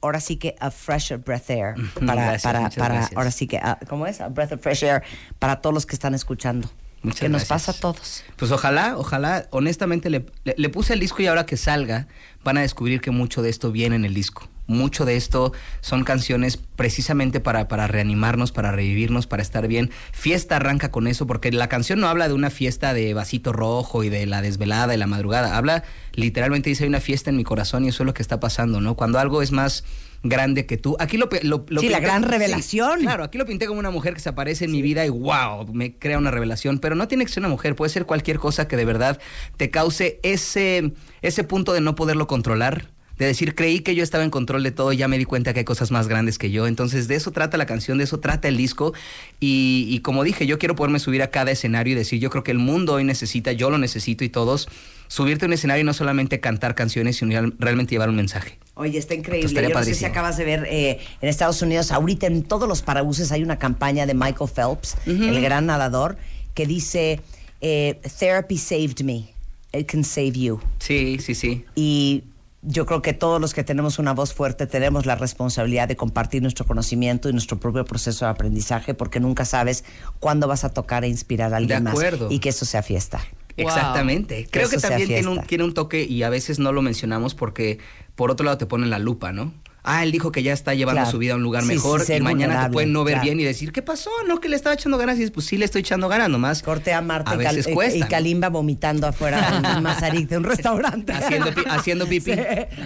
Ahora 0.00 0.20
sí 0.20 0.36
que 0.36 0.54
a 0.60 0.70
fresh 0.70 1.14
breath 1.24 1.50
air 1.50 1.74
para, 2.06 2.14
Gracias, 2.22 2.42
para, 2.44 2.70
para 2.70 2.94
gracias. 2.94 3.16
ahora 3.18 3.32
sí 3.32 3.48
que, 3.48 3.56
ah, 3.56 3.76
¿cómo 3.88 4.06
es? 4.06 4.20
A 4.20 4.28
breath 4.28 4.52
of 4.52 4.60
fresh 4.62 4.84
air 4.84 5.02
para 5.40 5.60
todos 5.60 5.74
los 5.74 5.84
que 5.84 5.96
están 5.96 6.14
escuchando. 6.14 6.70
Muchas 7.02 7.22
que 7.22 7.28
nos 7.28 7.44
pasa 7.46 7.72
a 7.72 7.74
todos. 7.74 8.22
Pues 8.36 8.52
ojalá, 8.52 8.96
ojalá, 8.98 9.48
honestamente 9.50 10.10
le, 10.10 10.26
le- 10.44 10.54
le 10.56 10.68
puse 10.68 10.92
el 10.92 11.00
disco 11.00 11.20
y 11.20 11.26
ahora 11.26 11.44
que 11.44 11.56
salga 11.56 12.06
van 12.44 12.56
a 12.58 12.60
descubrir 12.60 13.00
que 13.00 13.10
mucho 13.10 13.42
de 13.42 13.50
esto 13.50 13.72
viene 13.72 13.96
en 13.96 14.04
el 14.04 14.14
disco. 14.14 14.48
Mucho 14.66 15.04
de 15.04 15.16
esto 15.16 15.52
son 15.80 16.04
canciones 16.04 16.56
precisamente 16.56 17.38
para, 17.40 17.68
para 17.68 17.86
reanimarnos, 17.86 18.50
para 18.50 18.72
revivirnos, 18.72 19.26
para 19.26 19.42
estar 19.42 19.68
bien. 19.68 19.90
Fiesta 20.12 20.56
arranca 20.56 20.90
con 20.90 21.06
eso 21.06 21.26
porque 21.26 21.52
la 21.52 21.68
canción 21.68 22.00
no 22.00 22.08
habla 22.08 22.28
de 22.28 22.34
una 22.34 22.50
fiesta 22.50 22.94
de 22.94 23.12
vasito 23.12 23.52
rojo 23.52 24.04
y 24.04 24.08
de 24.08 24.26
la 24.26 24.40
desvelada 24.42 24.94
y 24.94 24.98
la 24.98 25.06
madrugada. 25.06 25.56
Habla 25.56 25.84
literalmente 26.14 26.70
dice 26.70 26.84
hay 26.84 26.88
una 26.88 27.00
fiesta 27.00 27.30
en 27.30 27.36
mi 27.36 27.44
corazón 27.44 27.84
y 27.84 27.88
eso 27.88 28.02
es 28.02 28.06
lo 28.06 28.14
que 28.14 28.22
está 28.22 28.40
pasando, 28.40 28.80
¿no? 28.80 28.94
Cuando 28.94 29.18
algo 29.18 29.42
es 29.42 29.52
más 29.52 29.84
grande 30.22 30.64
que 30.64 30.78
tú. 30.78 30.96
Aquí 30.98 31.18
lo, 31.18 31.28
lo, 31.42 31.66
lo 31.68 31.80
Sí, 31.82 31.90
la 31.90 32.00
gran 32.00 32.22
sí, 32.22 32.28
revelación. 32.30 33.00
claro, 33.00 33.24
aquí 33.24 33.36
lo 33.36 33.44
pinté 33.44 33.66
como 33.66 33.78
una 33.80 33.90
mujer 33.90 34.14
que 34.14 34.20
se 34.20 34.30
aparece 34.30 34.64
en 34.64 34.72
mi 34.72 34.80
vida 34.80 35.04
y 35.04 35.10
wow, 35.10 35.66
me 35.74 35.98
crea 35.98 36.16
una 36.16 36.30
revelación, 36.30 36.78
pero 36.78 36.94
no 36.94 37.06
tiene 37.08 37.26
que 37.26 37.32
ser 37.32 37.42
una 37.42 37.50
mujer, 37.50 37.76
puede 37.76 37.90
ser 37.90 38.06
cualquier 38.06 38.38
cosa 38.38 38.66
que 38.66 38.76
de 38.78 38.86
verdad 38.86 39.20
te 39.58 39.70
cause 39.70 40.20
ese, 40.22 40.94
ese 41.20 41.44
punto 41.44 41.74
de 41.74 41.82
no 41.82 41.94
poderlo 41.94 42.26
controlar, 42.26 42.86
de 43.18 43.26
decir, 43.26 43.54
creí 43.54 43.80
que 43.80 43.94
yo 43.94 44.02
estaba 44.02 44.24
en 44.24 44.30
control 44.30 44.62
de 44.64 44.72
todo, 44.72 44.92
ya 44.92 45.06
me 45.06 45.18
di 45.18 45.24
cuenta 45.24 45.52
que 45.52 45.60
hay 45.60 45.64
cosas 45.64 45.90
más 45.92 46.08
grandes 46.08 46.36
que 46.36 46.50
yo. 46.50 46.66
Entonces, 46.66 47.06
de 47.06 47.14
eso 47.14 47.30
trata 47.30 47.56
la 47.56 47.66
canción, 47.66 47.96
de 47.98 48.04
eso 48.04 48.18
trata 48.18 48.48
el 48.48 48.56
disco. 48.56 48.92
Y, 49.40 49.86
y 49.88 50.00
como 50.00 50.24
dije, 50.24 50.46
yo 50.46 50.58
quiero 50.58 50.74
poderme 50.74 50.98
subir 50.98 51.22
a 51.22 51.28
cada 51.30 51.50
escenario 51.52 51.92
y 51.92 51.96
decir, 51.96 52.18
yo 52.18 52.30
creo 52.30 52.42
que 52.42 52.50
el 52.50 52.58
mundo 52.58 52.94
hoy 52.94 53.04
necesita, 53.04 53.52
yo 53.52 53.70
lo 53.70 53.78
necesito 53.78 54.24
y 54.24 54.28
todos, 54.28 54.68
subirte 55.06 55.44
a 55.44 55.48
un 55.48 55.52
escenario 55.52 55.82
y 55.82 55.84
no 55.84 55.94
solamente 55.94 56.40
cantar 56.40 56.74
canciones, 56.74 57.16
sino 57.16 57.30
real- 57.30 57.54
realmente 57.58 57.94
llevar 57.94 58.08
un 58.08 58.16
mensaje. 58.16 58.58
Oye, 58.74 58.98
está 58.98 59.14
increíble. 59.14 59.62
Yo 59.62 59.68
no 59.68 59.84
sé 59.84 59.94
si 59.94 60.04
acabas 60.04 60.36
de 60.36 60.44
ver 60.44 60.66
eh, 60.68 60.98
en 61.20 61.28
Estados 61.28 61.62
Unidos, 61.62 61.92
ahorita 61.92 62.26
en 62.26 62.42
todos 62.42 62.68
los 62.68 62.82
parabuses 62.82 63.30
hay 63.30 63.44
una 63.44 63.58
campaña 63.60 64.06
de 64.06 64.14
Michael 64.14 64.50
Phelps, 64.52 64.96
el 65.06 65.40
gran 65.40 65.66
nadador, 65.66 66.16
que 66.54 66.66
dice, 66.66 67.20
eh, 67.60 68.00
Therapy 68.18 68.58
saved 68.58 69.02
me. 69.04 69.26
It 69.72 69.86
can 69.86 70.02
save 70.04 70.32
you. 70.32 70.60
Sí, 70.80 71.18
sí, 71.20 71.34
sí. 71.34 71.64
Y 71.76 72.22
yo 72.66 72.86
creo 72.86 73.02
que 73.02 73.12
todos 73.12 73.40
los 73.40 73.52
que 73.52 73.62
tenemos 73.62 73.98
una 73.98 74.12
voz 74.12 74.32
fuerte 74.32 74.66
tenemos 74.66 75.06
la 75.06 75.16
responsabilidad 75.16 75.86
de 75.86 75.96
compartir 75.96 76.42
nuestro 76.42 76.64
conocimiento 76.64 77.28
y 77.28 77.32
nuestro 77.32 77.60
propio 77.60 77.84
proceso 77.84 78.24
de 78.24 78.30
aprendizaje 78.30 78.94
porque 78.94 79.20
nunca 79.20 79.44
sabes 79.44 79.84
cuándo 80.18 80.48
vas 80.48 80.64
a 80.64 80.70
tocar 80.70 81.04
e 81.04 81.08
inspirar 81.08 81.52
a 81.52 81.58
alguien 81.58 81.86
acuerdo. 81.86 82.26
más 82.26 82.32
y 82.32 82.38
que 82.38 82.48
eso 82.48 82.64
sea 82.64 82.82
fiesta. 82.82 83.18
Wow. 83.56 83.68
Exactamente. 83.68 84.48
Creo 84.50 84.68
que 84.68 84.80
sea 84.80 84.90
también 84.90 85.08
tiene 85.08 85.28
un, 85.28 85.40
tiene 85.42 85.64
un 85.64 85.74
toque 85.74 86.04
y 86.04 86.22
a 86.22 86.30
veces 86.30 86.58
no 86.58 86.72
lo 86.72 86.82
mencionamos 86.82 87.34
porque 87.34 87.78
por 88.14 88.30
otro 88.30 88.44
lado 88.44 88.58
te 88.58 88.66
ponen 88.66 88.90
la 88.90 88.98
lupa, 88.98 89.32
¿no? 89.32 89.52
Ah, 89.86 90.02
él 90.02 90.12
dijo 90.12 90.32
que 90.32 90.42
ya 90.42 90.54
está 90.54 90.72
llevando 90.74 91.02
Claro. 91.02 91.10
su 91.10 91.18
vida 91.18 91.34
a 91.34 91.36
un 91.36 91.42
lugar 91.42 91.62
Sí, 91.62 91.68
sí, 91.68 91.74
mejor 91.74 92.00
ser 92.04 92.20
y 92.22 92.24
mañana 92.24 92.64
te 92.66 92.72
pueden 92.72 92.92
no 92.92 93.04
ver 93.04 93.14
claro. 93.16 93.24
bien 93.26 93.40
y 93.40 93.44
decir, 93.44 93.70
¿qué 93.70 93.82
pasó? 93.82 94.10
No, 94.26 94.40
que 94.40 94.48
le 94.48 94.56
estaba 94.56 94.74
echando 94.74 94.96
ganas 94.96 95.16
y 95.16 95.18
dices, 95.18 95.30
pues 95.30 95.44
sí 95.44 95.58
le 95.58 95.66
estoy 95.66 95.80
echando 95.82 96.08
ganas 96.08 96.30
nomás. 96.30 96.62
Corte 96.62 96.92
a 96.94 97.02
Marta 97.02 97.32
A 97.32 97.38
Cal- 97.38 97.56
veces 97.56 97.94
y-. 97.96 98.00
Kalimba 98.00 98.48
vomitando 98.48 99.06
afuera 99.06 99.60
en 99.76 99.82
Mazarik 99.82 100.26
de 100.28 100.38
un 100.38 100.44
restaurante. 100.44 101.12
Haciendo 101.12 101.52
pi- 101.54 101.64
haciendo 101.68 102.06
pipí. 102.08 102.32
Sí, 102.32 102.40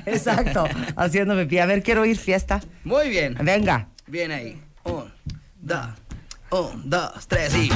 exacto, 0.07 0.65
haciendo 0.97 1.37
pipí. 1.37 1.59
A 1.59 1.67
ver, 1.67 1.83
quiero 1.85 2.05
ir 2.05 2.17
fiesta. 2.19 2.61
Muy 2.83 3.09
bien. 3.09 3.37
Venga. 3.43 3.89
Bien 4.09 4.33
ahí. 4.33 4.61
Un, 4.85 5.05
dos, 5.61 5.87
un, 6.51 6.91
dos, 6.91 7.29
tres 7.29 7.55
y... 7.55 7.71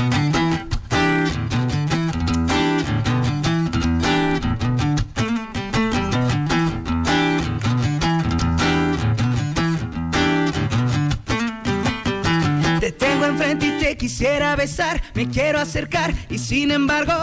enfrente 13.33 13.67
y 13.67 13.79
te 13.83 13.97
quisiera 13.97 14.55
besar, 14.57 15.01
me 15.15 15.27
quiero 15.29 15.59
acercar 15.59 16.13
y 16.29 16.39
sin 16.39 16.71
embargo 16.71 17.15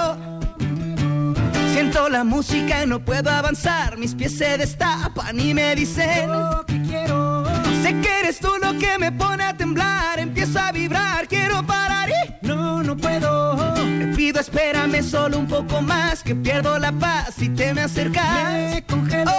siento 1.71 2.09
la 2.09 2.23
música 2.23 2.83
y 2.83 2.87
no 2.87 2.99
puedo 2.99 3.29
avanzar, 3.29 3.95
mis 3.97 4.15
pies 4.15 4.35
se 4.37 4.57
destapan 4.57 5.39
y 5.39 5.53
me 5.53 5.75
dicen 5.75 6.31
que 6.67 6.81
quiero. 6.81 7.45
Sé 7.83 7.93
que 8.01 8.19
eres 8.21 8.39
tú 8.39 8.49
lo 8.61 8.77
que 8.79 8.97
me 8.97 9.11
pone 9.11 9.43
a 9.43 9.55
temblar, 9.55 10.19
empiezo 10.19 10.59
a 10.59 10.71
vibrar, 10.71 11.27
quiero 11.27 11.63
parar 11.65 12.09
y 12.09 12.47
no, 12.47 12.81
no 12.81 12.97
puedo. 12.97 13.73
Te 13.75 14.07
pido 14.15 14.39
espérame 14.39 15.03
solo 15.03 15.37
un 15.37 15.47
poco 15.47 15.81
más, 15.81 16.23
que 16.23 16.35
pierdo 16.35 16.79
la 16.79 16.91
paz 16.91 17.35
si 17.37 17.49
te 17.49 17.73
me 17.73 17.81
acercas. 17.81 18.51
Me 18.51 18.83
congelo. 18.85 19.31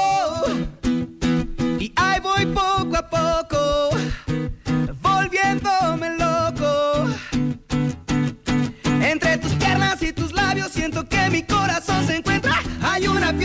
Y 1.81 1.93
ahí 1.97 2.21
voy 2.21 2.47
poco 2.47 2.97
a 2.97 3.09
poco 3.09 3.91
volviéndome 5.31 6.20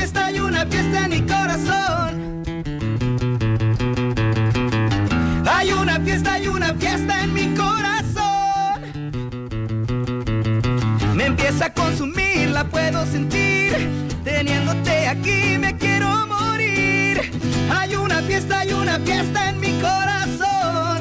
fiesta, 0.06 0.26
hay 0.28 0.40
una 0.40 0.66
fiesta 0.68 1.06
en 1.06 1.10
mi 1.10 1.22
corazón. 1.22 2.44
Hay 5.48 5.72
una 5.72 6.00
fiesta, 6.00 6.34
hay 6.34 6.48
una 6.48 6.74
fiesta 6.76 7.24
en 7.24 7.34
mi 7.34 7.48
corazón. 7.56 8.82
Me 11.16 11.26
empieza 11.26 11.66
a 11.66 11.74
consumir, 11.74 12.50
la 12.50 12.66
puedo 12.66 13.04
sentir. 13.08 13.74
Teniéndote 14.24 15.08
aquí 15.08 15.58
me 15.58 15.76
quiero 15.76 16.28
morir. 16.28 17.22
Hay 17.76 17.96
una 17.96 18.22
fiesta, 18.22 18.60
hay 18.60 18.74
una 18.74 19.00
fiesta 19.00 19.50
en 19.50 19.60
mi 19.60 19.72
corazón 19.82 20.95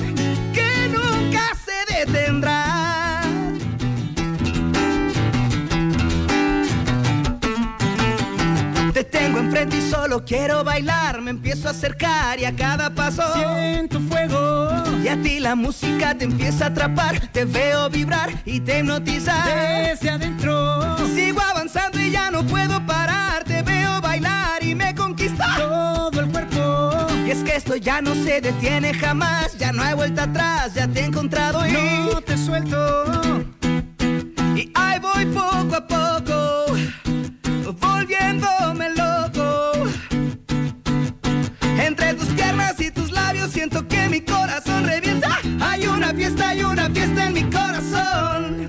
solo 10.14 10.24
quiero 10.24 10.64
bailar. 10.64 11.20
Me 11.20 11.30
empiezo 11.30 11.68
a 11.68 11.70
acercar 11.72 12.38
y 12.38 12.44
a 12.44 12.54
cada 12.54 12.90
paso 12.90 13.22
siento 13.34 14.00
fuego. 14.00 14.68
Y 15.02 15.08
a 15.08 15.20
ti 15.20 15.40
la 15.40 15.54
música 15.54 16.14
te 16.14 16.24
empieza 16.24 16.66
a 16.66 16.68
atrapar. 16.68 17.20
Te 17.32 17.44
veo 17.44 17.88
vibrar 17.90 18.30
y 18.44 18.60
te 18.60 18.80
hipnotiza. 18.80 19.34
Desde 19.44 20.10
adentro 20.10 20.96
sigo 21.14 21.40
avanzando 21.40 21.98
y 21.98 22.10
ya 22.10 22.30
no 22.30 22.44
puedo 22.44 22.84
parar. 22.86 23.44
Te 23.44 23.62
veo 23.62 24.00
bailar 24.00 24.62
y 24.62 24.74
me 24.74 24.94
conquista 24.94 25.46
todo 25.56 26.20
el 26.20 26.30
cuerpo. 26.30 27.06
Y 27.26 27.30
es 27.30 27.42
que 27.42 27.56
esto 27.56 27.76
ya 27.76 28.00
no 28.00 28.14
se 28.14 28.40
detiene 28.40 28.94
jamás. 28.94 29.58
Ya 29.58 29.72
no 29.72 29.82
hay 29.82 29.94
vuelta 29.94 30.24
atrás. 30.24 30.74
Ya 30.74 30.86
te 30.86 31.00
he 31.00 31.04
encontrado 31.04 31.66
y 31.66 31.72
no 31.72 32.20
te 32.20 32.36
suelto. 32.36 33.04
Y 34.54 34.70
ahí 34.74 34.98
voy 35.00 35.26
poco 35.26 35.76
a 35.76 35.86
poco 35.86 36.43
Entre 41.96 42.14
tus 42.14 42.26
piernas 42.30 42.74
y 42.80 42.90
tus 42.90 43.12
labios 43.12 43.52
siento 43.52 43.86
que 43.86 44.08
mi 44.08 44.20
corazón 44.20 44.84
revienta. 44.84 45.38
Hay 45.60 45.86
una 45.86 46.12
fiesta, 46.12 46.48
hay 46.48 46.64
una 46.64 46.90
fiesta 46.90 47.26
en 47.26 47.32
mi 47.32 47.44
corazón. 47.44 48.66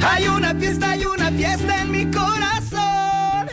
Hay 0.00 0.26
una 0.28 0.54
fiesta, 0.54 0.90
hay 0.92 1.04
una 1.04 1.30
fiesta 1.30 1.82
en 1.82 1.90
mi 1.90 2.10
corazón. 2.10 3.48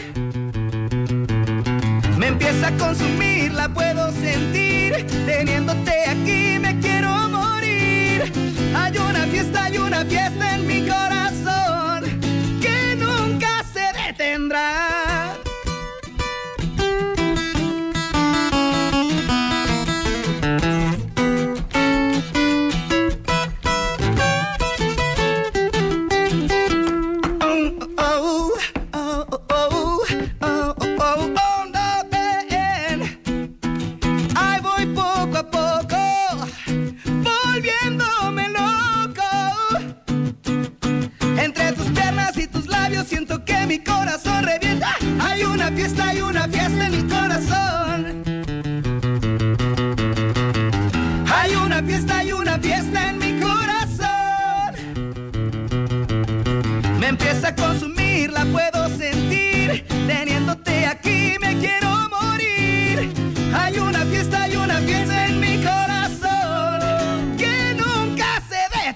Me 2.18 2.28
empieza 2.28 2.70
a 2.70 2.78
consumir, 2.78 3.52
la 3.52 3.68
puedo 3.68 4.10
sentir. 4.14 5.06
Teniéndote 5.26 6.06
aquí 6.08 6.58
me 6.58 6.80
quiero 6.80 7.10
morir. 7.28 8.32
Hay 8.78 8.98
una 8.98 9.26
fiesta, 9.26 9.66
hay 9.66 9.78
una 9.78 10.06
fiesta 10.06 10.31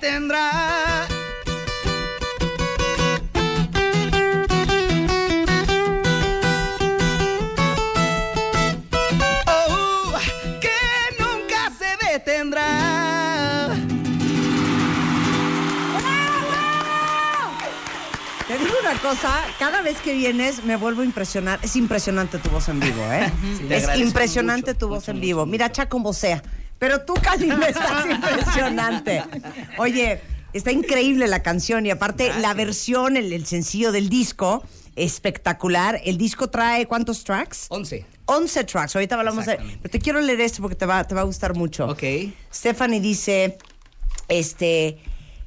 se 0.06 0.12
detendrá. 0.12 1.08
Oh, 9.48 10.14
que 10.62 10.70
nunca 11.20 11.72
se 11.80 12.06
detendrá. 12.14 13.70
Te 18.48 18.58
digo 18.60 18.74
una 18.80 18.94
cosa, 19.00 19.44
cada 19.58 19.82
vez 19.82 19.98
que 20.02 20.14
vienes 20.14 20.64
me 20.64 20.76
vuelvo 20.76 21.02
a 21.02 21.06
impresionar. 21.06 21.60
Es 21.64 21.76
impresionante 21.76 22.38
tu 22.38 22.50
voz 22.50 22.70
en 22.70 22.80
vivo, 22.80 23.02
¿eh? 23.12 23.32
es 23.70 24.00
impresionante 24.00 24.72
mucho, 24.72 24.80
tu 24.80 24.88
voz 24.88 25.00
mucho, 25.00 25.12
en 25.12 25.18
mucho, 25.18 25.26
vivo. 25.26 25.46
Mira, 25.48 25.72
Cha 25.72 25.90
como 25.90 26.14
sea. 26.14 26.44
Pero 26.86 27.02
tú, 27.02 27.16
Kalimba, 27.16 27.66
estás 27.66 28.06
impresionante. 28.12 29.24
Oye, 29.80 30.22
está 30.54 30.72
increíble 30.72 31.28
la 31.28 31.42
canción 31.42 31.84
y 31.88 31.90
aparte 31.90 32.32
la 32.40 32.54
versión, 32.54 33.18
el, 33.18 33.34
el 33.34 33.48
sencillo 33.48 33.92
del 33.92 34.08
disco 34.08 34.64
espectacular. 34.96 36.00
El 36.06 36.20
disco 36.20 36.52
trae 36.52 36.86
¿cuántos 36.86 37.24
tracks? 37.24 37.66
11. 37.70 38.06
11 38.26 38.64
tracks. 38.66 38.96
Ahorita 38.96 39.16
hablamos 39.16 39.48
de. 39.48 39.58
Pero 39.58 39.90
te 39.90 39.98
quiero 39.98 40.22
leer 40.22 40.42
esto 40.42 40.62
porque 40.62 40.76
te 40.76 40.86
va, 40.86 41.04
te 41.04 41.16
va 41.16 41.22
a 41.22 41.24
gustar 41.24 41.56
mucho. 41.56 41.88
Ok. 41.88 42.04
Stephanie 42.54 43.00
dice: 43.00 43.58
Este. 44.28 45.00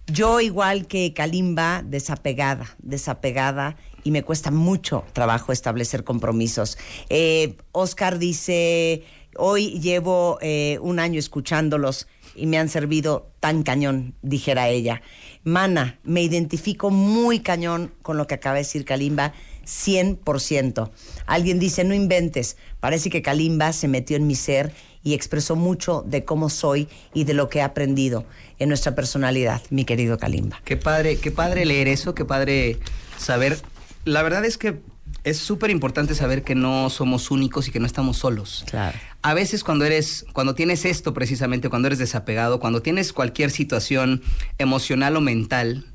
Yo, 0.09 0.40
igual 0.40 0.88
que 0.88 1.12
Kalimba, 1.12 1.83
desapegada, 1.85 2.75
desapegada, 2.78 3.76
y 4.02 4.11
me 4.11 4.23
cuesta 4.25 4.50
mucho 4.50 5.04
trabajo 5.12 5.52
establecer 5.52 6.02
compromisos. 6.02 6.78
Eh, 7.11 7.59
Oscar 7.71 8.18
dice: 8.18 9.04
Hoy 9.40 9.78
llevo 9.78 10.38
eh, 10.42 10.78
un 10.83 10.99
año 10.99 11.21
escuchándolos 11.21 12.09
y 12.35 12.47
me 12.47 12.59
han 12.59 12.68
servido 12.68 13.30
tan 13.38 13.62
cañón, 13.62 14.14
dijera 14.21 14.68
ella. 14.68 15.00
Mana, 15.45 16.00
me 16.02 16.23
identifico 16.23 16.90
muy 16.90 17.38
cañón 17.38 17.92
con 18.02 18.16
lo 18.16 18.26
que 18.26 18.35
acaba 18.35 18.57
de 18.57 18.62
decir 18.62 18.85
Kalimba, 18.85 19.33
100%. 19.64 20.90
Alguien 21.26 21.61
dice, 21.61 21.85
no 21.85 21.95
inventes, 21.95 22.57
parece 22.80 23.11
que 23.11 23.23
Kalimba 23.23 23.73
se 23.73 23.87
metió 23.87 24.16
en 24.16 24.26
mi 24.26 24.35
ser 24.35 24.73
y 25.04 25.14
expresó 25.14 25.54
mucho 25.54 26.02
de 26.04 26.25
cómo 26.25 26.50
soy 26.50 26.88
y 27.14 27.23
de 27.23 27.35
lo 27.35 27.49
que 27.49 27.61
he 27.61 27.62
aprendido 27.62 28.26
en 28.59 28.68
nuestra 28.68 28.97
personalidad, 28.97 29.62
mi 29.71 29.85
querido 29.85 30.18
Kalimba. 30.18 30.61
Qué 30.64 30.76
padre, 30.76 31.16
qué 31.18 31.30
padre 31.30 31.64
leer 31.64 31.87
eso, 31.87 32.12
qué 32.12 32.25
padre 32.25 32.78
saber. 33.18 33.57
La 34.04 34.23
verdad 34.23 34.45
es 34.45 34.59
que 34.59 34.80
es 35.25 35.39
súper 35.39 35.71
importante 35.71 36.15
saber 36.15 36.43
que 36.43 36.55
no 36.55 36.91
somos 36.91 37.31
únicos 37.31 37.69
y 37.69 37.71
que 37.71 37.81
no 37.81 37.87
estamos 37.87 38.19
solos. 38.19 38.65
Claro. 38.71 38.99
A 39.23 39.35
veces 39.35 39.65
cuando 39.65 39.85
eres, 39.85 40.25
cuando 40.33 40.55
tienes 40.55 40.85
esto 40.85 41.15
precisamente, 41.15 41.69
cuando 41.69 41.87
eres 41.89 41.99
desapegado, 41.99 42.61
cuando 42.61 42.83
tienes 42.83 43.13
cualquier 43.13 43.51
situación 43.51 44.23
emocional 44.59 45.17
o 45.17 45.21
mental, 45.21 45.87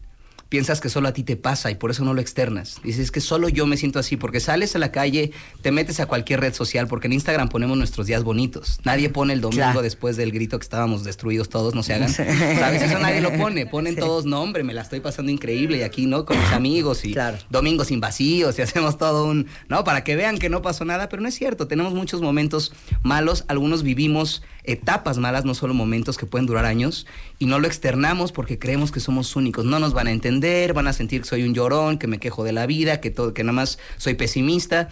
piensas 0.54 0.80
que 0.82 0.88
solo 0.90 1.08
a 1.08 1.14
ti 1.14 1.24
te 1.24 1.36
pasa 1.36 1.72
y 1.72 1.76
por 1.76 1.90
eso 1.90 2.06
no 2.06 2.14
lo 2.14 2.22
externas. 2.22 2.80
Dices 2.84 3.10
que 3.10 3.22
solo 3.22 3.50
yo 3.50 3.66
me 3.66 3.76
siento 3.76 3.98
así, 3.98 4.18
porque 4.18 4.40
sales 4.40 4.76
a 4.76 4.78
la 4.80 4.92
calle, 4.92 5.32
te 5.64 5.72
metes 5.72 6.00
a 6.00 6.06
cualquier 6.06 6.42
red 6.42 6.54
social, 6.54 6.88
porque 6.88 7.08
en 7.08 7.14
Instagram 7.14 7.50
ponemos 7.50 7.76
nuestros 7.76 8.06
días 8.06 8.24
bonitos. 8.24 8.78
Nadie 8.84 9.10
pone 9.10 9.34
el 9.34 9.42
domingo 9.42 9.64
Claro. 9.64 9.82
después 9.82 10.16
del 10.16 10.32
grito 10.32 10.60
que 10.60 10.64
estábamos 10.64 11.04
destruidos 11.04 11.50
todos, 11.50 11.74
no 11.74 11.82
se 11.82 11.96
hagan. 11.96 12.10
¿Sabes? 12.14 12.84
Eso 12.84 13.00
nadie 13.00 13.20
lo 13.20 13.34
pone. 13.36 13.66
Ponen 13.66 13.96
todos, 13.96 14.26
no, 14.26 14.44
hombre, 14.44 14.62
me 14.64 14.76
la 14.76 14.84
estoy 14.84 15.00
pasando 15.00 15.32
increíble 15.32 15.78
y 15.78 15.82
aquí, 15.82 16.06
¿no? 16.06 16.24
Con 16.24 16.38
mis 16.40 16.52
amigos 16.52 17.04
y 17.04 17.14
Claro. 17.14 17.40
domingos 17.50 17.88
sin 17.88 18.00
vacíos 18.00 18.60
y 18.60 18.62
hacemos 18.62 19.00
todo 19.00 19.26
un, 19.26 19.48
¿no? 19.70 19.84
Para 19.84 20.04
que 20.04 20.16
vean 20.16 20.38
que 20.38 20.50
no 20.50 20.62
pasó 20.62 20.86
nada, 20.86 21.10
pero 21.10 21.24
no 21.24 21.30
es 21.30 21.34
cierto, 21.34 21.66
tenemos 21.68 21.96
muchos 21.96 22.22
momentos 22.22 22.74
malos, 23.02 23.44
algunos 23.48 23.82
vivimos 23.82 24.44
etapas 24.66 25.18
malas, 25.18 25.46
no 25.46 25.56
solo 25.56 25.74
momentos 25.74 26.18
que 26.18 26.26
pueden 26.28 26.46
durar 26.46 26.66
años, 26.66 27.08
y 27.40 27.48
no 27.48 27.58
lo 27.60 27.66
externamos 27.68 28.32
porque 28.32 28.60
creemos 28.60 28.92
que 28.92 29.00
somos 29.00 29.36
únicos, 29.36 29.66
no 29.66 29.80
nos 29.80 29.94
van 29.94 30.06
a 30.08 30.12
entender, 30.12 30.43
van 30.74 30.88
a 30.88 30.94
sentir 30.94 31.22
que 31.22 31.28
soy 31.28 31.44
un 31.44 31.54
llorón, 31.54 31.98
que 31.98 32.08
me 32.08 32.20
quejo 32.20 32.44
de 32.44 32.52
la 32.52 32.66
vida, 32.66 33.00
que 33.02 33.10
todo, 33.12 33.34
que 33.34 33.44
nada 33.44 33.54
más 33.54 33.80
soy 33.98 34.14
pesimista. 34.16 34.90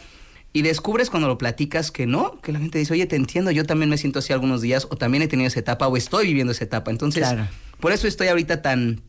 Y 0.53 0.63
descubres 0.63 1.09
cuando 1.09 1.27
lo 1.29 1.37
platicas 1.37 1.91
que 1.91 2.05
no, 2.07 2.41
que 2.41 2.51
la 2.51 2.59
gente 2.59 2.77
dice, 2.77 2.93
oye, 2.93 3.05
te 3.05 3.15
entiendo, 3.15 3.51
yo 3.51 3.65
también 3.65 3.89
me 3.89 3.97
siento 3.97 4.19
así 4.19 4.33
algunos 4.33 4.61
días, 4.61 4.85
o 4.89 4.97
también 4.97 5.21
he 5.23 5.27
tenido 5.27 5.47
esa 5.47 5.59
etapa, 5.59 5.87
o 5.87 5.95
estoy 5.95 6.27
viviendo 6.27 6.51
esa 6.51 6.65
etapa. 6.65 6.91
Entonces, 6.91 7.23
Claro. 7.23 7.47
por 7.79 7.93
eso 7.93 8.05
estoy 8.07 8.27
ahorita 8.27 8.61
tan, 8.61 9.01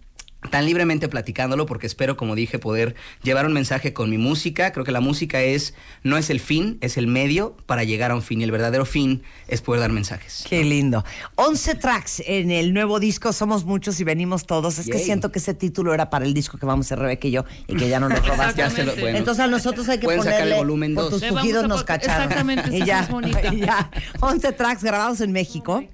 tan 0.51 0.67
libremente 0.67 1.09
platicándolo, 1.09 1.67
porque 1.67 1.87
espero, 1.87 2.17
como 2.17 2.35
dije, 2.35 2.59
poder 2.59 2.95
llevar 3.23 3.47
un 3.47 3.53
mensaje 3.53 3.93
con 3.93 4.11
mi 4.11 4.19
música. 4.19 4.73
Creo 4.73 4.85
que 4.85 4.93
la 4.93 5.01
música 5.01 5.41
es, 5.43 5.75
no 6.03 6.17
es 6.19 6.31
el 6.31 6.41
fin, 6.41 6.79
es 6.81 6.97
el 6.97 7.07
medio 7.07 7.57
para 7.67 7.85
llegar 7.85 8.11
a 8.11 8.15
un 8.15 8.23
fin. 8.23 8.41
Y 8.41 8.45
el 8.45 8.51
verdadero 8.51 8.85
fin 8.85 9.23
es 9.49 9.63
poder 9.63 9.81
dar 9.81 9.93
mensajes. 9.93 10.45
Qué 10.49 10.65
lindo. 10.65 11.05
11 11.37 11.75
tracks 11.77 12.23
en 12.27 12.51
el 12.51 12.75
nuevo 12.75 12.99
disco, 13.01 13.33
Somos 13.33 13.65
Muchos 13.65 14.01
y 14.01 14.05
Venimos 14.05 14.47
Todos. 14.47 14.79
Es 14.79 14.89
que 14.89 14.99
siento 14.99 15.31
que 15.31 15.39
ese 15.39 15.55
título 15.55 15.95
era 15.95 16.11
para 16.11 16.25
el 16.25 16.35
disco 16.35 16.59
que 16.59 16.67
vamos 16.67 16.87
a 16.87 16.89
hacer 16.89 16.99
Rebeca 16.99 17.29
y 17.29 17.31
yo 17.31 17.45
y 17.69 17.77
que 17.77 17.89
ya 17.89 18.01
no 18.01 18.09
nos 18.09 18.27
robaste. 18.27 18.59
Ya 18.59 18.71
se 18.71 18.85
lo- 18.85 18.97
bueno. 18.97 19.19
Entonces 19.19 19.45
a 19.45 19.49
nosotros 19.49 19.89
hay 19.89 19.99
que 19.99 20.05
Pueden 20.07 20.23
sacar 20.23 20.41
el 20.41 20.43
ponerle 20.45 20.59
volumen 20.59 20.95
por 20.95 21.05
dos. 21.05 21.21
tus 21.21 21.23
a 21.23 21.67
nos 21.69 21.85
cacharon. 21.85 22.23
exactamente, 22.25 22.71
y 22.77 22.85
ya, 22.85 23.01
es 23.01 23.53
y 23.53 23.61
ya. 23.61 23.91
11 24.21 24.53
tracks 24.53 24.83
grabados 24.83 25.21
en 25.21 25.33
México, 25.33 25.85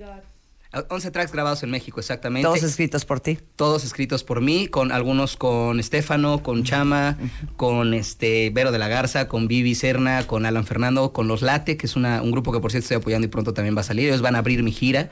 11 0.91 1.11
tracks 1.11 1.33
grabados 1.33 1.62
en 1.62 1.71
México, 1.71 1.99
exactamente. 1.99 2.47
todos 2.47 2.62
escritos 2.62 3.05
por 3.07 3.21
ti. 3.21 3.38
Todos 3.57 3.85
escritos 3.85 4.23
por 4.23 4.42
mí, 4.42 4.66
con 4.66 4.92
algunos 4.92 5.37
con 5.37 5.81
Estefano, 5.81 6.42
con 6.42 6.62
Chama, 6.62 7.16
con 7.57 7.95
este 7.95 8.51
Vero 8.51 8.71
de 8.71 8.79
la 8.79 8.88
Garza, 8.88 9.29
con 9.29 9.49
Vivi 9.49 9.75
Serna, 9.75 10.27
con 10.27 10.45
Alan 10.45 10.66
Fernando, 10.66 11.12
con 11.14 11.27
Los 11.27 11.40
Late, 11.40 11.77
que 11.79 11.87
es 11.87 11.97
una- 11.97 12.21
un 12.21 12.31
grupo 12.33 12.53
que 12.53 12.61
por 12.61 12.71
cierto 12.71 12.85
estoy 12.85 12.97
apoyando 12.99 13.25
y 13.27 13.31
pronto 13.31 13.55
también 13.55 13.75
va 13.77 13.81
a 13.81 13.85
salir. 13.85 14.09
Ellos 14.09 14.21
van 14.21 14.35
a 14.37 14.40
abrir 14.40 14.62
mi 14.62 14.73
gira. 14.73 15.09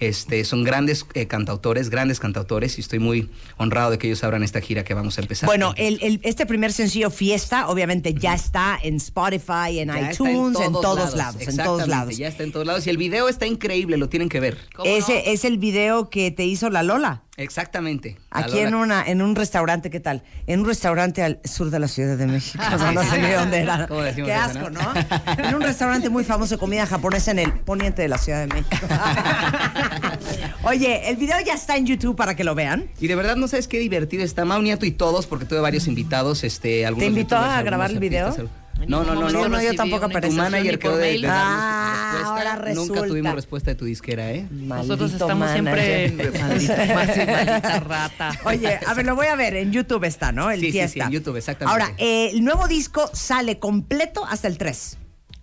Este, 0.00 0.44
son 0.44 0.62
grandes 0.64 1.04
eh, 1.14 1.26
cantautores, 1.26 1.90
grandes 1.90 2.20
cantautores, 2.20 2.78
y 2.78 2.80
estoy 2.80 2.98
muy 3.00 3.30
honrado 3.56 3.90
de 3.90 3.98
que 3.98 4.06
ellos 4.06 4.22
abran 4.22 4.42
esta 4.42 4.60
gira 4.60 4.84
que 4.84 4.94
vamos 4.94 5.18
a 5.18 5.22
empezar. 5.22 5.46
Bueno, 5.48 5.74
el, 5.76 5.98
el- 6.02 6.20
este 6.22 6.46
primer 6.46 6.72
sencillo, 6.72 7.10
Fiesta, 7.10 7.68
obviamente 7.68 8.14
ya 8.14 8.34
está 8.34 8.78
en 8.82 8.96
Spotify, 8.96 9.80
en 9.80 9.88
Ya 9.88 10.10
está 10.10 10.30
iTunes, 10.30 10.60
en 10.60 10.72
todos, 10.72 11.14
lados, 11.16 11.46
en 11.48 11.56
todos 11.56 11.88
lados. 11.88 12.16
Ya 12.16 12.28
está 12.28 12.42
en 12.44 12.52
todos 12.52 12.66
lados. 12.66 12.86
Y 12.86 12.90
el 12.90 12.96
video 12.96 13.28
está 13.28 13.46
increíble, 13.46 13.96
lo 13.96 14.08
tienen 14.08 14.28
que 14.28 14.40
ver. 14.40 14.58
¿Cómo 14.74 14.88
Ese 14.88 15.14
no? 15.14 15.32
es 15.32 15.44
el 15.44 15.58
video 15.58 16.10
que 16.10 16.30
te 16.30 16.44
hizo 16.44 16.70
la 16.70 16.82
Lola. 16.82 17.24
Exactamente. 17.38 18.18
Aquí 18.30 18.58
en 18.58 18.74
una, 18.74 19.04
en 19.06 19.22
un 19.22 19.36
restaurante, 19.36 19.90
¿qué 19.90 20.00
tal? 20.00 20.24
En 20.48 20.60
un 20.60 20.66
restaurante 20.66 21.22
al 21.22 21.38
sur 21.44 21.70
de 21.70 21.78
la 21.78 21.86
Ciudad 21.86 22.18
de 22.18 22.26
México. 22.26 22.62
O 22.74 22.78
sea, 22.78 22.92
no 22.92 23.02
sé 23.02 23.22
ni 23.22 23.30
dónde 23.30 23.60
era. 23.60 23.86
¿Cómo 23.86 24.02
decimos 24.02 24.28
Qué 24.28 24.34
eso, 24.34 24.44
asco, 24.44 24.70
no? 24.70 24.80
¿no? 24.82 25.44
En 25.44 25.54
un 25.54 25.62
restaurante 25.62 26.08
muy 26.10 26.24
famoso 26.24 26.56
de 26.56 26.58
comida 26.58 26.84
japonesa 26.84 27.30
en 27.30 27.38
el 27.38 27.52
poniente 27.52 28.02
de 28.02 28.08
la 28.08 28.18
Ciudad 28.18 28.40
de 28.40 28.46
México. 28.48 28.76
Oye, 30.64 31.08
el 31.08 31.16
video 31.16 31.36
ya 31.40 31.54
está 31.54 31.76
en 31.76 31.86
YouTube 31.86 32.16
para 32.16 32.34
que 32.34 32.42
lo 32.42 32.54
vean. 32.56 32.90
Y 33.00 33.06
de 33.06 33.14
verdad 33.14 33.36
no 33.36 33.46
sabes 33.46 33.68
qué 33.68 33.78
divertido 33.78 34.24
está 34.24 34.44
Mau 34.44 34.60
Nieto 34.60 34.84
y 34.84 34.90
todos, 34.90 35.26
porque 35.26 35.44
tuve 35.44 35.60
varios 35.60 35.86
invitados, 35.86 36.42
este, 36.42 36.84
algunos 36.86 37.08
invitó 37.08 37.36
youtubers, 37.36 37.58
a 37.58 37.62
grabar 37.62 37.90
el 37.90 38.00
video? 38.00 38.26
artistas, 38.26 38.50
No, 38.88 39.04
no, 39.04 39.14
no, 39.14 39.28
no, 39.30 39.42
Yo 39.42 39.48
no, 39.48 39.62
yo 39.62 39.74
tampoco 39.74 40.06
aparecí. 40.06 40.34
Tu 40.34 40.42
manager 40.42 40.78
quedó 40.78 40.96
de, 40.96 41.22
Ah, 41.28 42.22
ahora 42.24 42.54
Nunca 42.56 42.64
resulta. 42.64 43.06
tuvimos 43.06 43.34
respuesta 43.34 43.70
de 43.70 43.74
tu 43.74 43.84
disquera, 43.84 44.32
¿eh? 44.32 44.46
Nosotros 44.50 45.12
estamos 45.12 45.50
siempre 45.52 46.06
en 46.06 46.16
maldita, 46.16 46.86
maldita 46.94 47.80
rata. 47.80 48.30
Oye, 48.44 48.78
a 48.86 48.94
ver, 48.94 49.04
lo 49.06 49.14
voy 49.14 49.26
a 49.26 49.36
ver. 49.36 49.56
En 49.56 49.72
YouTube 49.72 50.04
está, 50.04 50.32
¿no? 50.32 50.50
El 50.50 50.60
Sí, 50.60 50.72
sí, 50.72 50.88
sí, 50.88 51.00
en 51.00 51.10
YouTube, 51.10 51.36
exactamente. 51.36 51.70
Ahora, 51.82 51.94
eh, 51.98 52.30
el 52.32 52.42
nuevo 52.42 52.66
disco 52.66 53.10
sale 53.12 53.58
completo 53.58 54.24
hasta 54.24 54.48
el 54.48 54.56
3. 54.56 54.96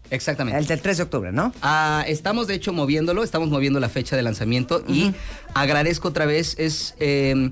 Exactamente. 0.09 0.59
El 0.59 0.65
del 0.67 0.81
3 0.81 0.97
de 0.97 1.03
octubre, 1.03 1.31
¿no? 1.31 1.53
Ah, 1.61 2.03
estamos 2.07 2.47
de 2.47 2.55
hecho 2.55 2.73
moviéndolo, 2.73 3.23
estamos 3.23 3.49
moviendo 3.49 3.79
la 3.79 3.89
fecha 3.89 4.15
de 4.15 4.21
lanzamiento 4.23 4.83
y 4.87 5.13
agradezco 5.53 6.07
otra 6.09 6.25
vez, 6.25 6.55
es... 6.59 6.95
eh, 6.99 7.51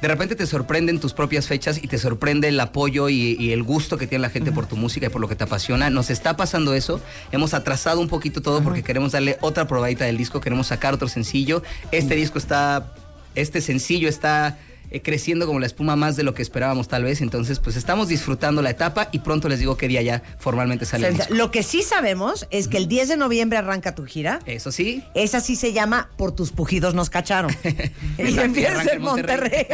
de 0.00 0.08
repente 0.08 0.34
te 0.34 0.46
sorprenden 0.46 1.00
tus 1.00 1.14
propias 1.14 1.46
fechas 1.46 1.78
y 1.82 1.88
te 1.88 1.98
sorprende 1.98 2.48
el 2.48 2.60
apoyo 2.60 3.08
y, 3.08 3.36
y 3.38 3.52
el 3.52 3.62
gusto 3.62 3.96
que 3.96 4.06
tiene 4.06 4.22
la 4.22 4.30
gente 4.30 4.52
por 4.52 4.66
tu 4.66 4.76
música 4.76 5.06
y 5.06 5.08
por 5.08 5.20
lo 5.20 5.28
que 5.28 5.36
te 5.36 5.44
apasiona. 5.44 5.90
Nos 5.90 6.10
está 6.10 6.36
pasando 6.36 6.74
eso. 6.74 7.00
Hemos 7.32 7.54
atrasado 7.54 8.00
un 8.00 8.08
poquito 8.08 8.42
todo 8.42 8.62
porque 8.62 8.82
queremos 8.82 9.12
darle 9.12 9.38
otra 9.40 9.66
probadita 9.66 10.04
del 10.04 10.16
disco, 10.16 10.40
queremos 10.40 10.66
sacar 10.66 10.94
otro 10.94 11.08
sencillo. 11.08 11.62
Este 11.92 12.14
disco 12.14 12.38
está, 12.38 12.92
este 13.34 13.60
sencillo 13.60 14.08
está 14.08 14.58
eh, 14.90 15.02
creciendo 15.02 15.46
como 15.46 15.60
la 15.60 15.66
espuma 15.66 15.96
más 15.96 16.16
de 16.16 16.22
lo 16.22 16.34
que 16.34 16.42
esperábamos 16.42 16.88
tal 16.88 17.04
vez. 17.04 17.20
Entonces, 17.20 17.58
pues 17.58 17.76
estamos 17.76 18.08
disfrutando 18.08 18.62
la 18.62 18.70
etapa 18.70 19.08
y 19.12 19.20
pronto 19.20 19.48
les 19.48 19.58
digo 19.58 19.76
qué 19.76 19.88
día 19.88 20.02
ya 20.02 20.22
formalmente 20.38 20.84
sale 20.84 21.08
el 21.08 21.16
disco. 21.16 21.34
Lo 21.34 21.50
que 21.50 21.62
sí 21.62 21.82
sabemos 21.82 22.46
es 22.50 22.68
que 22.68 22.76
el 22.76 22.88
10 22.88 23.08
de 23.08 23.16
noviembre 23.16 23.58
arranca 23.58 23.94
tu 23.94 24.04
gira. 24.04 24.40
Eso 24.46 24.72
sí, 24.72 25.02
Esa 25.14 25.40
sí 25.40 25.56
se 25.56 25.72
llama 25.72 26.10
Por 26.16 26.32
tus 26.32 26.52
pujidos 26.52 26.94
nos 26.94 27.10
cacharon. 27.10 27.50
y 28.18 28.38
empieza 28.38 28.92
en 28.92 29.02
Monterrey. 29.02 29.66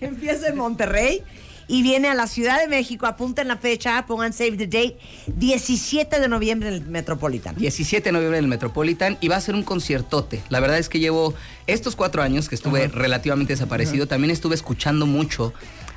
empieza 0.00 0.48
en 0.48 0.56
Monterrey 0.56 1.22
y 1.68 1.82
viene 1.82 2.08
a 2.08 2.14
la 2.14 2.26
Ciudad 2.26 2.60
de 2.60 2.68
México. 2.68 3.06
Apunten 3.06 3.48
la 3.48 3.56
fecha, 3.56 4.04
pongan 4.06 4.32
save 4.32 4.56
the 4.56 4.66
date. 4.66 4.98
17 5.26 6.20
de 6.20 6.28
noviembre 6.28 6.68
en 6.68 6.74
el 6.74 6.86
Metropolitan. 6.86 7.54
17 7.56 8.08
de 8.08 8.12
noviembre 8.12 8.38
en 8.38 8.44
el 8.44 8.50
Metropolitan 8.50 9.18
y 9.20 9.28
va 9.28 9.36
a 9.36 9.40
ser 9.40 9.54
un 9.54 9.62
conciertote. 9.62 10.42
La 10.48 10.60
verdad 10.60 10.78
es 10.78 10.88
que 10.88 10.98
llevo 10.98 11.34
estos 11.66 11.96
cuatro 11.96 12.22
años 12.22 12.48
que 12.48 12.54
estuve 12.54 12.88
relativamente 12.88 13.52
desaparecido, 13.52 14.06
también 14.06 14.30
estuve 14.30 14.54
escuchando 14.54 15.06
mucho 15.06 15.52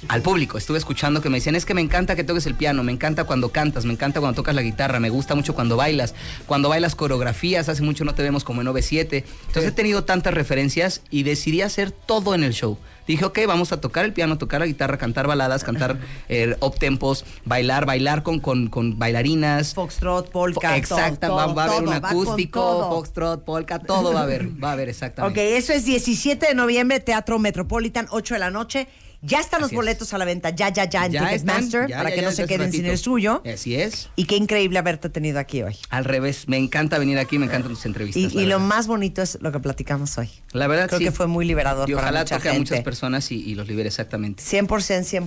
al 0.08 0.22
público. 0.22 0.58
Estuve 0.58 0.78
escuchando 0.78 1.22
que 1.22 1.30
me 1.30 1.38
decían, 1.38 1.56
es 1.56 1.66
que 1.66 1.74
me 1.74 1.82
encanta 1.82 2.16
que 2.16 2.24
toques 2.24 2.46
el 2.46 2.56
piano, 2.56 2.84
me 2.84 2.92
encanta 2.92 3.26
cuando 3.26 3.50
cantas, 3.50 3.86
me 3.86 3.94
encanta 3.94 4.20
cuando 4.20 4.36
tocas 4.36 4.56
la 4.56 4.62
guitarra, 4.62 5.00
me 5.00 5.10
gusta 5.10 5.36
mucho 5.36 5.54
cuando 5.54 5.76
bailas, 5.76 6.16
cuando 6.46 6.70
bailas 6.70 6.96
coreografías, 6.96 7.70
hace 7.70 7.84
mucho 7.84 8.06
no 8.06 8.16
te 8.16 8.24
vemos 8.24 8.44
como 8.44 8.62
en 8.62 8.68
9-7. 8.68 9.24
Entonces 9.48 9.72
he 9.72 9.72
tenido 9.72 10.04
tantas 10.04 10.34
referencias 10.34 11.02
y 11.10 11.24
decidí 11.24 11.62
hacer 11.62 11.92
todo 11.92 12.34
en 12.34 12.44
el 12.44 12.54
show. 12.54 12.78
Dije, 13.10 13.26
ok, 13.26 13.40
vamos 13.48 13.72
a 13.72 13.82
tocar 13.82 14.06
el 14.06 14.14
piano, 14.14 14.38
tocar 14.38 14.60
la 14.60 14.68
guitarra, 14.68 15.00
cantar 15.00 15.26
baladas, 15.26 15.64
cantar 15.64 15.98
eh, 16.30 16.56
up-tempos, 16.62 17.26
bailar, 17.44 17.88
bailar 17.88 18.22
con, 18.22 18.40
con, 18.40 18.68
con 18.68 19.00
bailarinas. 19.00 19.74
Foxtrot, 19.74 20.30
polka, 20.30 20.78
Exacta, 20.78 21.28
todo, 21.28 21.56
va, 21.56 21.64
a 21.64 21.66
haber 21.66 21.80
un 21.80 21.86
todo, 21.86 21.96
acústico, 21.96 22.90
foxtrot, 22.92 23.44
polka, 23.44 23.80
todo 23.80 24.14
va 24.14 24.20
a 24.20 24.24
haber, 24.24 24.64
va 24.64 24.70
a 24.70 24.74
haber 24.74 24.90
Ok, 24.90 24.94
exactamente. 24.94 25.58
eso 25.58 25.74
es 25.74 25.86
17 25.86 26.50
de 26.50 26.54
noviembre, 26.54 27.00
Teatro 27.00 27.40
Metropolitan, 27.40 28.06
8 28.12 28.36
de 28.36 28.40
la 28.40 28.52
noche. 28.52 28.88
Ya 29.22 29.40
están 29.40 29.60
los 29.60 29.68
Así 29.68 29.76
es. 29.76 29.78
boletos 29.78 30.14
a 30.14 30.18
la 30.18 30.26
venta, 30.26 30.50
ya, 30.52 30.70
ya, 30.70 30.86
ya 30.86 31.06
en 31.06 31.12
Ya 31.12 31.20
están, 31.34 31.58
Ticketmaster, 31.58 31.90
ya, 31.90 31.98
para 31.98 32.10
ya, 32.10 32.16
que 32.16 32.22
no 32.22 32.32
se 32.32 32.46
queden 32.46 32.72
sin 32.72 32.86
el 32.86 32.98
suyo. 32.98 33.44
Así 33.46 33.76
es. 33.76 34.10
Y 34.16 34.26
qué 34.26 34.38
increíble 34.38 34.80
haberte 34.80 35.10
tenido 35.10 35.40
aquí 35.40 35.62
hoy. 35.62 35.76
Al 35.90 36.06
revés, 36.06 36.48
me 36.48 36.58
encanta 36.58 36.98
venir 36.98 37.20
aquí, 37.20 37.38
me 37.38 37.48
encantan 37.48 37.72
tus 37.74 37.86
entrevistas. 37.86 38.34
Y, 38.34 38.46
lo 38.46 38.60
más 38.60 38.88
bonito 38.88 39.22
es 39.22 39.38
lo 39.42 39.52
que 39.52 39.60
platicamos 39.60 40.18
hoy. 40.18 40.30
La 40.54 40.68
verdad 40.68 40.88
Creo 40.88 41.00
sí. 41.00 41.06
que 41.06 41.12
fue 41.12 41.28
muy 41.28 41.46
liberador 41.46 41.90
Y 41.90 41.94
para 41.94 42.08
ojalá 42.08 42.20
mucha 42.22 42.38
toque 42.38 42.50
a 42.50 42.54
muchas 42.54 42.82
personas 42.82 43.32
y, 43.32 43.36
y 43.36 43.56
los 43.56 43.68
libere 43.68 43.90
exactamente. 43.90 44.42
100%, 44.42 44.68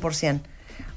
100%. 0.00 0.40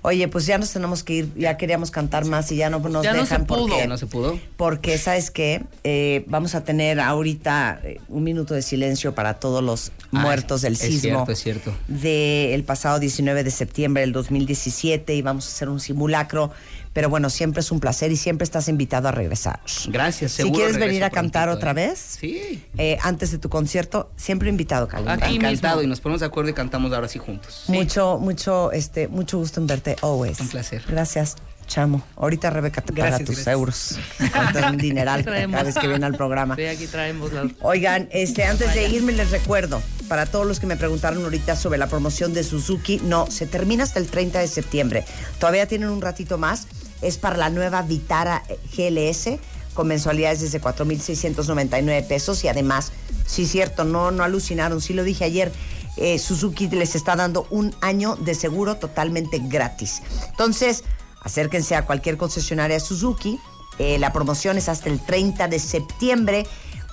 Oye, 0.05 0.27
pues 0.27 0.45
ya 0.45 0.57
nos 0.57 0.71
tenemos 0.71 1.03
que 1.03 1.13
ir, 1.13 1.33
ya 1.35 1.57
queríamos 1.57 1.91
cantar 1.91 2.25
más 2.25 2.51
y 2.51 2.55
ya 2.57 2.69
no 2.69 2.79
nos 2.79 3.03
Ya 3.03 3.13
no 3.13 3.21
dejan 3.21 3.41
se 3.41 3.45
pudo. 3.45 3.67
porque 3.67 3.87
¿No 3.87 3.97
se 3.97 4.05
pudo? 4.07 4.39
porque 4.57 4.97
sabes 4.97 5.31
qué, 5.31 5.63
Eh, 5.83 6.23
vamos 6.27 6.55
a 6.55 6.63
tener 6.63 6.99
ahorita 6.99 7.79
eh, 7.83 7.99
un 8.09 8.23
minuto 8.23 8.53
de 8.53 8.61
silencio 8.61 9.13
para 9.15 9.35
todos 9.35 9.63
los 9.63 9.91
muertos 10.11 10.61
del 10.61 10.73
es 10.73 10.79
sismo 10.79 11.25
cierto, 11.25 11.31
es 11.31 11.39
cierto. 11.39 11.73
del 11.87 12.63
pasado 12.63 12.99
19 12.99 13.43
de 13.43 13.51
septiembre 13.51 14.01
del 14.01 14.11
2017 14.13 15.13
y 15.15 15.21
vamos 15.21 15.45
a 15.45 15.49
hacer 15.49 15.69
un 15.69 15.79
simulacro. 15.79 16.51
Pero 16.95 17.09
bueno, 17.09 17.29
siempre 17.29 17.59
es 17.59 17.71
un 17.71 17.81
placer 17.81 18.09
y 18.13 18.15
siempre 18.15 18.45
estás 18.45 18.69
invitado 18.69 19.09
a 19.09 19.11
regresar. 19.11 19.59
Gracias, 19.89 20.31
Si 20.31 20.37
seguro 20.37 20.55
quieres 20.55 20.75
regreso 20.75 20.87
venir 20.87 21.03
a 21.03 21.09
cantar 21.09 21.49
prontito, 21.49 21.57
otra 21.69 21.71
¿eh? 21.71 21.87
vez, 21.89 21.99
Sí. 21.99 22.63
eh, 22.77 22.97
antes 23.01 23.31
de 23.31 23.37
tu 23.37 23.49
concierto, 23.49 24.09
siempre 24.15 24.47
invitado, 24.47 24.87
Kalimba. 24.87 25.13
Aquí 25.15 25.35
Encantado 25.35 25.75
mismo. 25.75 25.83
y 25.83 25.87
nos 25.89 25.99
ponemos 25.99 26.21
de 26.21 26.27
acuerdo 26.27 26.51
y 26.51 26.53
cantamos 26.53 26.93
ahora 26.93 27.09
sí 27.09 27.19
juntos. 27.19 27.65
Mucho, 27.67 28.17
mucho, 28.17 28.71
este, 28.71 29.09
mucho 29.09 29.37
gusto 29.37 29.59
en 29.59 29.67
verte, 29.67 29.97
always. 30.01 30.39
Un 30.39 30.47
placer. 30.47 30.83
Gracias, 30.87 31.35
chamo. 31.67 32.01
Ahorita 32.15 32.49
Rebeca 32.49 32.79
te 32.81 32.93
paga 32.93 33.07
Gracias, 33.09 33.27
tus 33.27 33.35
gracias. 33.43 33.53
euros. 33.53 33.99
Da 34.53 34.69
un 34.71 34.77
dineral 34.77 35.25
cada 35.25 35.63
vez 35.63 35.75
que 35.75 35.89
viene 35.89 36.05
al 36.05 36.15
programa. 36.15 36.55
Sí, 36.55 36.63
aquí 36.65 36.87
traemos 36.87 37.33
las... 37.33 37.47
Oigan, 37.59 38.07
este, 38.13 38.45
antes 38.45 38.73
de 38.73 38.87
irme 38.87 39.11
les 39.11 39.31
recuerdo, 39.31 39.81
para 40.07 40.25
todos 40.27 40.47
los 40.47 40.61
que 40.61 40.65
me 40.67 40.77
preguntaron 40.77 41.21
ahorita 41.25 41.57
sobre 41.57 41.77
la 41.77 41.87
promoción 41.87 42.33
de 42.33 42.45
Suzuki, 42.45 43.01
no, 43.03 43.29
se 43.29 43.47
termina 43.47 43.83
hasta 43.83 43.99
el 43.99 44.07
30 44.07 44.39
de 44.39 44.47
septiembre. 44.47 45.03
Todavía 45.39 45.67
tienen 45.67 45.89
un 45.89 46.01
ratito 46.01 46.37
más. 46.37 46.67
Es 47.01 47.17
para 47.17 47.37
la 47.37 47.49
nueva 47.49 47.81
Vitara 47.81 48.43
eh, 48.49 48.57
GLS 48.75 49.39
con 49.73 49.87
mensualidades 49.87 50.41
desde 50.41 50.61
4.699 50.61 52.07
pesos 52.07 52.43
y 52.43 52.47
además, 52.47 52.91
sí 53.25 53.45
cierto, 53.45 53.83
no, 53.83 54.11
no 54.11 54.23
alucinaron, 54.23 54.81
sí 54.81 54.93
lo 54.93 55.03
dije 55.03 55.25
ayer, 55.25 55.51
eh, 55.97 56.19
Suzuki 56.19 56.67
les 56.67 56.95
está 56.95 57.15
dando 57.15 57.47
un 57.49 57.73
año 57.81 58.15
de 58.15 58.35
seguro 58.35 58.75
totalmente 58.77 59.39
gratis. 59.43 60.01
Entonces, 60.29 60.83
acérquense 61.21 61.75
a 61.75 61.85
cualquier 61.85 62.17
concesionaria 62.17 62.79
Suzuki. 62.79 63.39
Eh, 63.79 63.97
la 63.99 64.11
promoción 64.11 64.57
es 64.57 64.69
hasta 64.69 64.89
el 64.89 64.99
30 64.99 65.47
de 65.47 65.59
septiembre. 65.59 66.45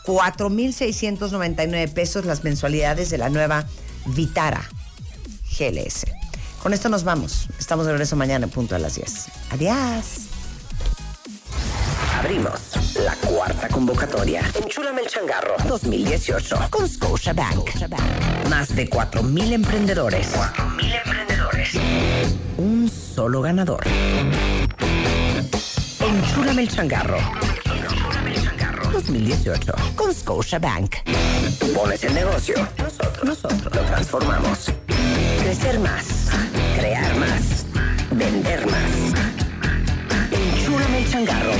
4.699 0.05 1.93
pesos 1.93 2.25
las 2.25 2.43
mensualidades 2.43 3.11
de 3.11 3.19
la 3.19 3.29
nueva 3.29 3.67
Vitara 4.07 4.69
GLS. 5.59 6.22
Con 6.63 6.73
esto 6.73 6.89
nos 6.89 7.03
vamos. 7.03 7.49
Estamos 7.59 7.87
de 7.87 7.93
regreso 7.93 8.15
mañana 8.15 8.45
en 8.45 8.51
punto 8.51 8.77
a 8.77 8.79
las 8.79 8.95
10. 8.95 9.27
Adiós. 9.51 10.29
Abrimos 12.17 12.95
la 13.05 13.17
cuarta 13.17 13.67
convocatoria. 13.67 14.43
Enchúlame 14.63 15.03
el 15.03 15.09
changarro 15.09 15.57
2018 15.67 16.69
con 16.71 16.89
Scotiabank. 16.89 17.69
Más 18.49 18.77
de 18.77 18.89
4.000 18.89 19.53
emprendedores. 19.53 20.29
4.000 20.37 21.01
emprendedores. 21.05 21.71
Un 22.59 22.89
solo 22.89 23.43
ganador. 23.43 23.83
Enchúlame 25.99 26.63
el 26.63 26.69
changarro. 26.69 27.19
2018 28.93 29.73
con 29.97 30.15
Scotiabank. 30.15 30.95
Pones 31.75 32.05
el 32.05 32.15
negocio. 32.15 32.55
Nosotros, 32.79 33.25
nosotros 33.25 33.75
lo 33.75 33.83
transformamos. 33.83 34.71
Crecer 35.43 35.81
más. 35.81 36.22
Crear 36.79 37.17
más. 37.17 37.67
Vender 38.11 38.67
más. 38.67 38.91
Enchúlame 40.31 40.99
el 40.99 41.11
changarro. 41.11 41.53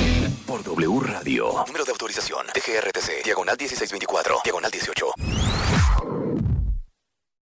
Por 0.47 0.63
W 0.63 1.01
Radio. 1.01 1.65
Número 1.67 1.85
de 1.85 1.93
autorización. 1.93 2.47
DGRTC. 2.55 3.25
Diagonal 3.25 3.57
1624. 3.59 4.41
Diagonal 4.45 4.71
18. 4.71 5.52